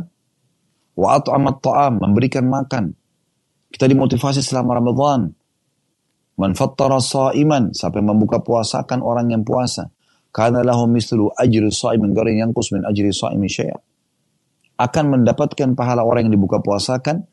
[0.95, 2.95] wa amat ta'am, memberikan makan.
[3.67, 5.36] Kita dimotivasi selama Ramadan
[6.37, 9.89] Man fattara sa'iman, sampai membuka puasakan orang yang puasa.
[10.29, 13.79] Karena lahu mislu ajri sa'imin garin yang min ajri sa'imin syai'a.
[14.77, 17.25] Akan mendapatkan pahala orang yang dibuka puasakan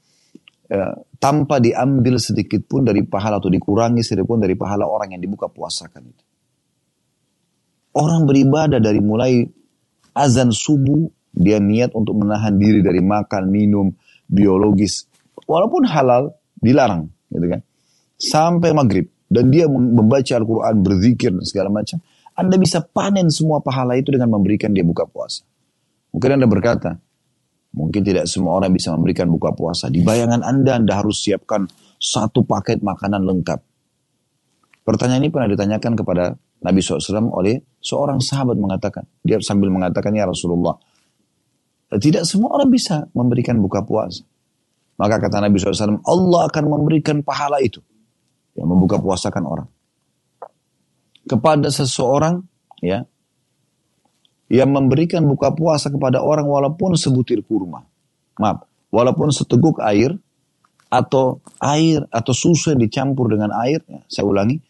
[0.72, 5.20] ya, tanpa diambil sedikit pun dari pahala atau dikurangi sedikit pun dari pahala orang yang
[5.20, 6.24] dibuka puasakan itu.
[8.00, 9.44] Orang beribadah dari mulai
[10.16, 11.04] azan subuh,
[11.36, 13.92] dia niat untuk menahan diri dari makan, minum,
[14.24, 15.04] biologis.
[15.44, 17.12] Walaupun halal, dilarang.
[17.28, 17.60] Gitu kan
[18.24, 21.98] sampai maghrib dan dia membaca Al-Quran, berzikir dan segala macam,
[22.38, 25.42] Anda bisa panen semua pahala itu dengan memberikan dia buka puasa.
[26.14, 26.90] Mungkin Anda berkata,
[27.74, 29.90] mungkin tidak semua orang bisa memberikan buka puasa.
[29.90, 31.66] Di bayangan Anda, Anda harus siapkan
[31.98, 33.60] satu paket makanan lengkap.
[34.84, 36.24] Pertanyaan ini pernah ditanyakan kepada
[36.62, 40.76] Nabi SAW oleh seorang sahabat mengatakan, dia sambil mengatakan, ya Rasulullah,
[41.98, 44.22] tidak semua orang bisa memberikan buka puasa.
[44.94, 47.82] Maka kata Nabi SAW, Allah akan memberikan pahala itu
[48.54, 49.68] yang membuka puasakan orang.
[51.24, 52.44] kepada seseorang
[52.84, 53.08] ya
[54.52, 57.80] yang memberikan buka puasa kepada orang walaupun sebutir kurma.
[58.36, 60.12] Maaf, walaupun seteguk air
[60.92, 64.60] atau air atau susu yang dicampur dengan air, ya, saya ulangi,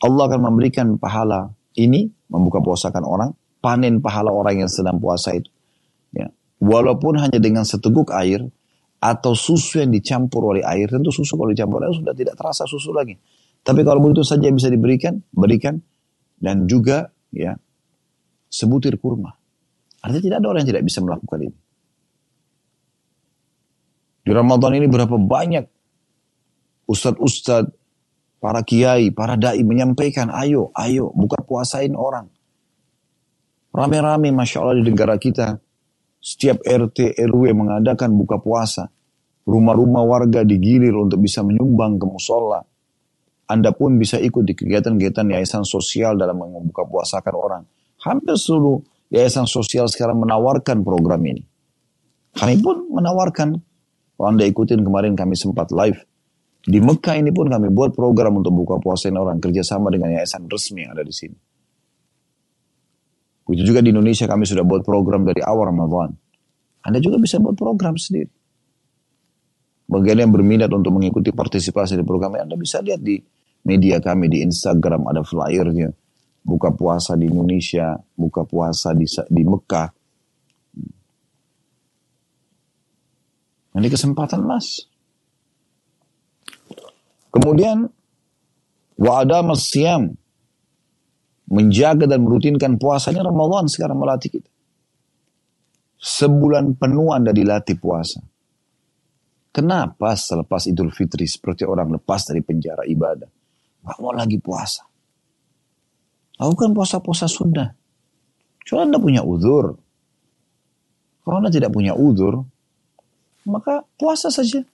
[0.00, 5.52] Allah akan memberikan pahala ini membuka puasakan orang, panen pahala orang yang sedang puasa itu.
[6.16, 6.32] Ya.
[6.58, 8.48] Walaupun hanya dengan seteguk air
[9.02, 12.94] atau susu yang dicampur oleh air, tentu susu kalau dicampur air sudah tidak terasa susu
[12.94, 13.18] lagi.
[13.62, 15.82] Tapi kalau begitu saja bisa diberikan, berikan
[16.38, 17.58] dan juga ya
[18.46, 19.34] sebutir kurma.
[20.02, 21.58] Artinya tidak ada orang yang tidak bisa melakukan ini.
[24.22, 25.66] Di Ramadan ini berapa banyak
[26.86, 27.74] ustadz-ustadz,
[28.38, 32.30] para kiai, para dai menyampaikan, ayo, ayo, buka puasain orang.
[33.74, 35.58] Rame-rame Masya Allah di negara kita,
[36.22, 38.86] setiap RT, RW mengadakan buka puasa.
[39.42, 42.62] Rumah-rumah warga digilir untuk bisa menyumbang ke musola.
[43.50, 47.62] Anda pun bisa ikut di kegiatan-kegiatan yayasan sosial dalam membuka puasakan orang.
[48.06, 51.42] Hampir seluruh yayasan sosial sekarang menawarkan program ini.
[52.38, 53.58] Kami pun menawarkan.
[54.14, 55.98] Kalau Anda ikutin kemarin kami sempat live.
[56.62, 59.42] Di Mekah ini pun kami buat program untuk buka puasain orang.
[59.42, 61.34] Kerjasama dengan yayasan resmi yang ada di sini.
[63.46, 66.14] Begitu juga di Indonesia kami sudah buat program dari awal Ramadan.
[66.82, 68.30] Anda juga bisa buat program sendiri.
[69.90, 73.20] Bagian yang berminat untuk mengikuti partisipasi di program Anda bisa lihat di
[73.66, 75.92] media kami di Instagram ada flyernya
[76.42, 79.88] buka puasa di Indonesia, buka puasa di, di Mekah.
[83.72, 84.84] Ini kesempatan mas.
[87.32, 87.88] Kemudian
[89.00, 90.12] wa'ada masyam
[91.48, 94.50] menjaga dan merutinkan puasanya Ramadan sekarang melatih kita.
[96.02, 98.22] Sebulan penuh Anda dilatih puasa.
[99.52, 103.28] Kenapa selepas Idul Fitri seperti orang lepas dari penjara ibadah?
[103.82, 104.82] Gak mau lagi puasa.
[106.40, 107.70] Lakukan puasa-puasa sunnah.
[108.64, 109.76] Kalau Anda punya uzur.
[111.22, 112.42] Kalau Anda tidak punya uzur,
[113.46, 114.64] maka puasa saja.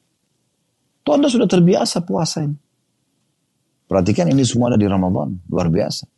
[1.05, 2.57] Tuh Anda sudah terbiasa puasa ini.
[3.89, 5.37] Perhatikan ini semua ada di Ramadan.
[5.49, 6.18] Luar biasa.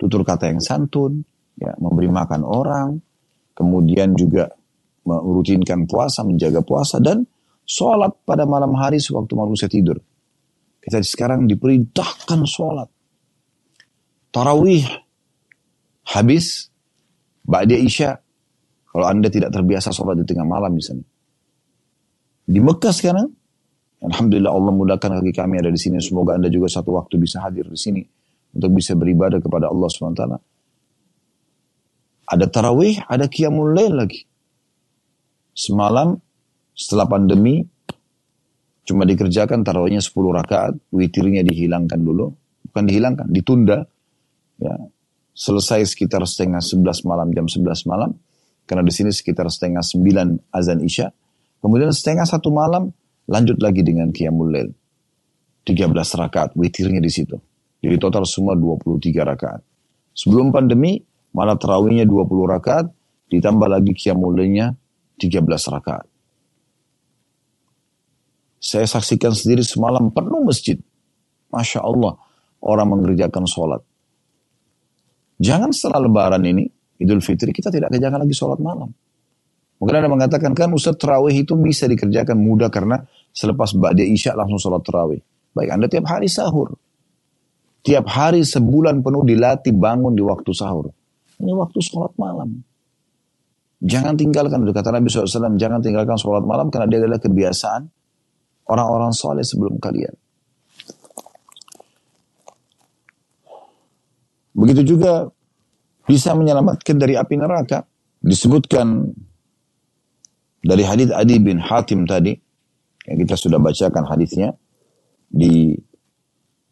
[0.00, 1.20] Tutur kata yang santun,
[1.60, 2.96] ya, memberi makan orang,
[3.52, 4.48] kemudian juga
[5.04, 7.28] merutinkan puasa, menjaga puasa, dan
[7.68, 10.00] sholat pada malam hari sewaktu manusia tidur.
[10.80, 12.88] Kita sekarang diperintahkan sholat.
[14.32, 14.88] Tarawih
[16.16, 16.72] habis
[17.44, 18.16] Ba'da Isya
[18.88, 21.04] kalau Anda tidak terbiasa sholat di tengah malam misalnya.
[22.48, 23.28] Di Mekah sekarang
[24.00, 26.00] Alhamdulillah Allah mudahkan kaki kami ada di sini.
[26.00, 28.00] Semoga Anda juga satu waktu bisa hadir di sini
[28.54, 30.24] untuk bisa beribadah kepada Allah SWT.
[32.30, 34.22] Ada tarawih, ada qiyamul lail lagi.
[35.50, 36.14] Semalam
[36.74, 37.66] setelah pandemi
[38.86, 42.30] cuma dikerjakan tarawihnya 10 rakaat, witirnya dihilangkan dulu.
[42.70, 43.82] Bukan dihilangkan, ditunda
[44.62, 44.74] ya,
[45.34, 48.14] selesai sekitar setengah sebelas malam, jam sebelas malam,
[48.66, 51.10] karena di sini sekitar setengah sembilan azan isya,
[51.58, 52.94] kemudian setengah satu malam,
[53.26, 54.70] lanjut lagi dengan Qiyamul Lail.
[55.66, 57.36] 13 rakaat, witirnya di situ.
[57.80, 59.60] Jadi total semua 23 rakaat.
[60.12, 61.00] Sebelum pandemi,
[61.32, 62.86] malah terawihnya 20 rakaat,
[63.32, 64.76] ditambah lagi Qiyamul Lailnya
[65.16, 66.06] 13 rakaat.
[68.60, 70.76] Saya saksikan sendiri semalam penuh masjid.
[71.48, 72.20] Masya Allah,
[72.60, 73.80] orang mengerjakan sholat.
[75.40, 76.68] Jangan setelah lebaran ini,
[77.00, 78.92] Idul Fitri, kita tidak kerjakan lagi sholat malam.
[79.80, 83.00] Mungkin Anda mengatakan, kan Ustaz Terawih itu bisa dikerjakan mudah karena
[83.32, 85.24] selepas Ba'da Isya langsung sholat Terawih.
[85.56, 86.76] Baik, Anda tiap hari sahur.
[87.80, 90.92] Tiap hari sebulan penuh dilatih bangun di waktu sahur.
[91.40, 92.60] Ini waktu sholat malam.
[93.80, 97.88] Jangan tinggalkan, kata Nabi SAW, jangan tinggalkan sholat malam karena dia adalah kebiasaan
[98.68, 100.12] orang-orang soleh sebelum kalian.
[104.52, 105.32] Begitu juga
[106.04, 107.88] bisa menyelamatkan dari api neraka.
[108.20, 109.08] Disebutkan
[110.60, 112.36] dari hadis Adi bin Hatim tadi,
[113.08, 114.52] yang kita sudah bacakan hadisnya
[115.32, 115.72] di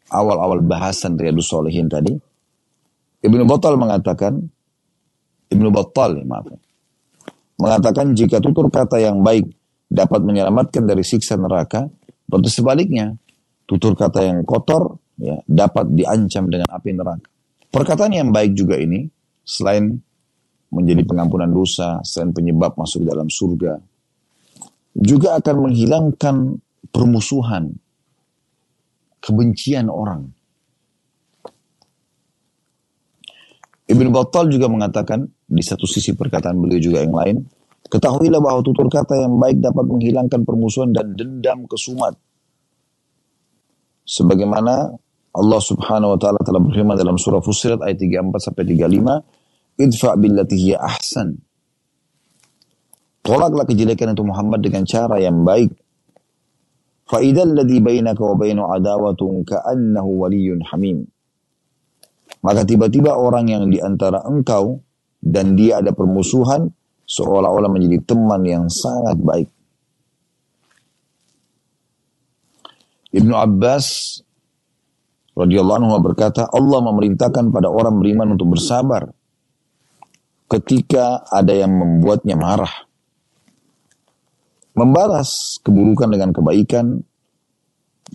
[0.09, 2.13] awal-awal bahasan Riyadus Solehin tadi.
[3.19, 4.37] Ibnu Battal mengatakan,
[5.49, 6.49] Ibnu Battal, maaf,
[7.59, 9.49] mengatakan jika tutur kata yang baik
[9.89, 11.89] dapat menyelamatkan dari siksa neraka,
[12.29, 13.17] berarti sebaliknya,
[13.67, 17.27] tutur kata yang kotor ya, dapat diancam dengan api neraka.
[17.69, 19.05] Perkataan yang baik juga ini,
[19.45, 19.93] selain
[20.69, 23.81] menjadi pengampunan dosa, selain penyebab masuk dalam surga,
[24.93, 26.35] juga akan menghilangkan
[26.89, 27.73] permusuhan,
[29.19, 30.31] kebencian orang.
[33.89, 37.37] Ibn Battal juga mengatakan, di satu sisi perkataan beliau juga yang lain,
[37.89, 42.13] Ketahuilah bahwa tutur kata yang baik dapat menghilangkan permusuhan dan dendam kesumat.
[44.05, 44.93] Sebagaimana
[45.33, 49.25] Allah Subhanahu wa taala telah berfirman dalam surah Fussilat ayat 34 sampai 35,
[49.81, 51.41] "Idfa billati hiya ahsan."
[53.25, 55.73] Tolaklah kejelekan itu Muhammad dengan cara yang baik.
[57.08, 60.98] فَإِذَا الَّذِي بَيْنَكَ وَبَيْنُ عَدَاوَةٌ كَأَنَّهُ وَلِيٌّ حَمِيمٌ
[62.40, 64.80] Maka tiba-tiba orang yang di antara engkau
[65.20, 66.68] dan dia ada permusuhan
[67.04, 69.48] seolah-olah menjadi teman yang sangat baik.
[73.14, 74.18] Ibnu Abbas
[75.38, 79.12] radhiyallahu anhu berkata, Allah memerintahkan pada orang beriman untuk bersabar
[80.50, 82.72] ketika ada yang membuatnya marah.
[84.79, 87.03] Membalas keburukan dengan kebaikan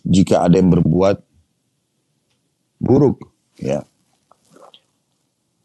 [0.08, 1.20] jika ada yang berbuat
[2.80, 3.20] buruk,
[3.60, 3.84] ya.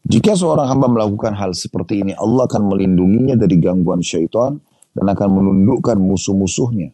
[0.03, 4.59] Jika seorang hamba melakukan hal seperti ini, Allah akan melindunginya dari gangguan syaitan
[4.91, 6.91] dan akan menundukkan musuh-musuhnya.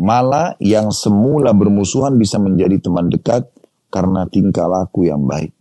[0.00, 3.44] Malah yang semula bermusuhan bisa menjadi teman dekat
[3.92, 5.52] karena tingkah laku yang baik.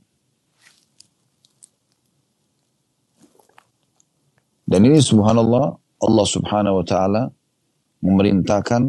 [4.64, 7.24] Dan ini subhanallah, Allah subhanahu wa ta'ala
[8.02, 8.82] memerintahkan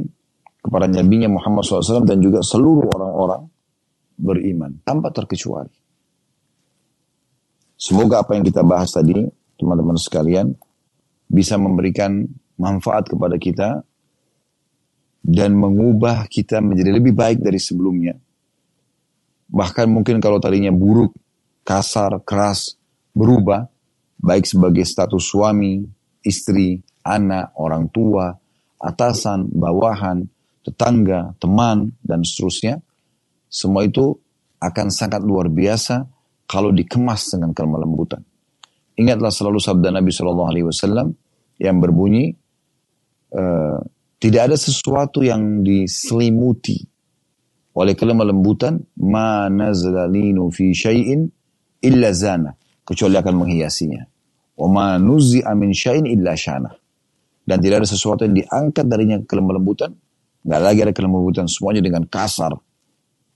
[0.63, 3.43] kepada Nabi Muhammad SAW dan juga seluruh orang-orang
[4.17, 5.75] beriman tanpa terkecuali.
[7.75, 9.27] Semoga apa yang kita bahas tadi,
[9.59, 10.55] teman-teman sekalian,
[11.27, 12.23] bisa memberikan
[12.55, 13.83] manfaat kepada kita
[15.23, 18.15] dan mengubah kita menjadi lebih baik dari sebelumnya.
[19.51, 21.11] Bahkan mungkin kalau tadinya buruk,
[21.67, 22.79] kasar, keras,
[23.11, 23.67] berubah,
[24.23, 25.83] baik sebagai status suami,
[26.23, 28.31] istri, anak, orang tua,
[28.83, 30.27] atasan, bawahan,
[30.67, 32.83] tetangga, teman, dan seterusnya,
[33.47, 34.19] semua itu
[34.59, 36.07] akan sangat luar biasa
[36.51, 38.27] kalau dikemas dengan kelembutan.
[38.99, 41.15] Ingatlah selalu sabda Nabi Shallallahu Alaihi Wasallam
[41.63, 42.35] yang berbunyi,
[43.33, 43.79] uh,
[44.21, 46.79] tidak ada sesuatu yang diselimuti
[47.73, 51.25] oleh kelembutan, mana zalinu fi syai'in
[51.81, 52.53] illa zana,
[52.85, 54.03] kecuali akan menghiasinya.
[54.61, 56.82] Wa ma nuzzi'a min syai'in illa syana.
[57.43, 59.91] Dan tidak ada sesuatu yang diangkat darinya kelembutan,
[60.47, 62.55] nggak lagi ada kelembutan, semuanya dengan kasar,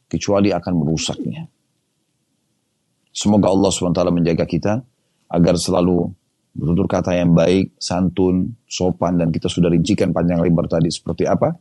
[0.07, 1.51] kecuali akan merusaknya.
[3.11, 4.85] Semoga Allah SWT menjaga kita
[5.33, 6.13] agar selalu
[6.57, 11.53] bertutur kata yang baik, santun, sopan, dan kita sudah rincikan panjang lebar tadi seperti apa.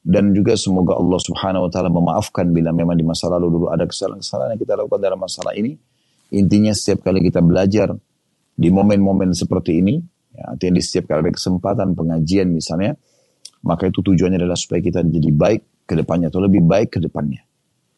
[0.00, 3.84] Dan juga semoga Allah Subhanahu Wa Taala memaafkan bila memang di masa lalu dulu ada
[3.84, 5.76] kesalahan-kesalahan yang kita lakukan dalam masalah ini.
[6.32, 7.92] Intinya setiap kali kita belajar
[8.56, 10.00] di momen-momen seperti ini,
[10.34, 12.96] ya, artinya di setiap kali kesempatan pengajian misalnya,
[13.66, 17.42] maka itu tujuannya adalah supaya kita jadi baik ke depannya atau lebih baik ke depannya.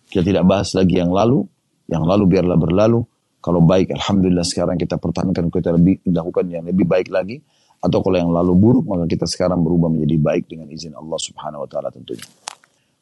[0.08, 1.44] Kita tidak bahas lagi yang lalu,
[1.88, 3.00] yang lalu biarlah berlalu.
[3.42, 7.42] Kalau baik, Alhamdulillah sekarang kita pertahankan, kita lebih lakukan yang lebih baik lagi.
[7.82, 11.66] Atau kalau yang lalu buruk, maka kita sekarang berubah menjadi baik dengan izin Allah subhanahu
[11.66, 12.22] wa ta'ala tentunya.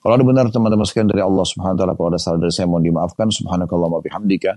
[0.01, 2.65] Kalau ada benar teman-teman sekalian dari Allah subhanahu wa ta'ala, kalau ada salah dari saya
[2.65, 3.29] mohon dimaafkan.
[3.29, 4.57] Subhanakallah wa bihamdika.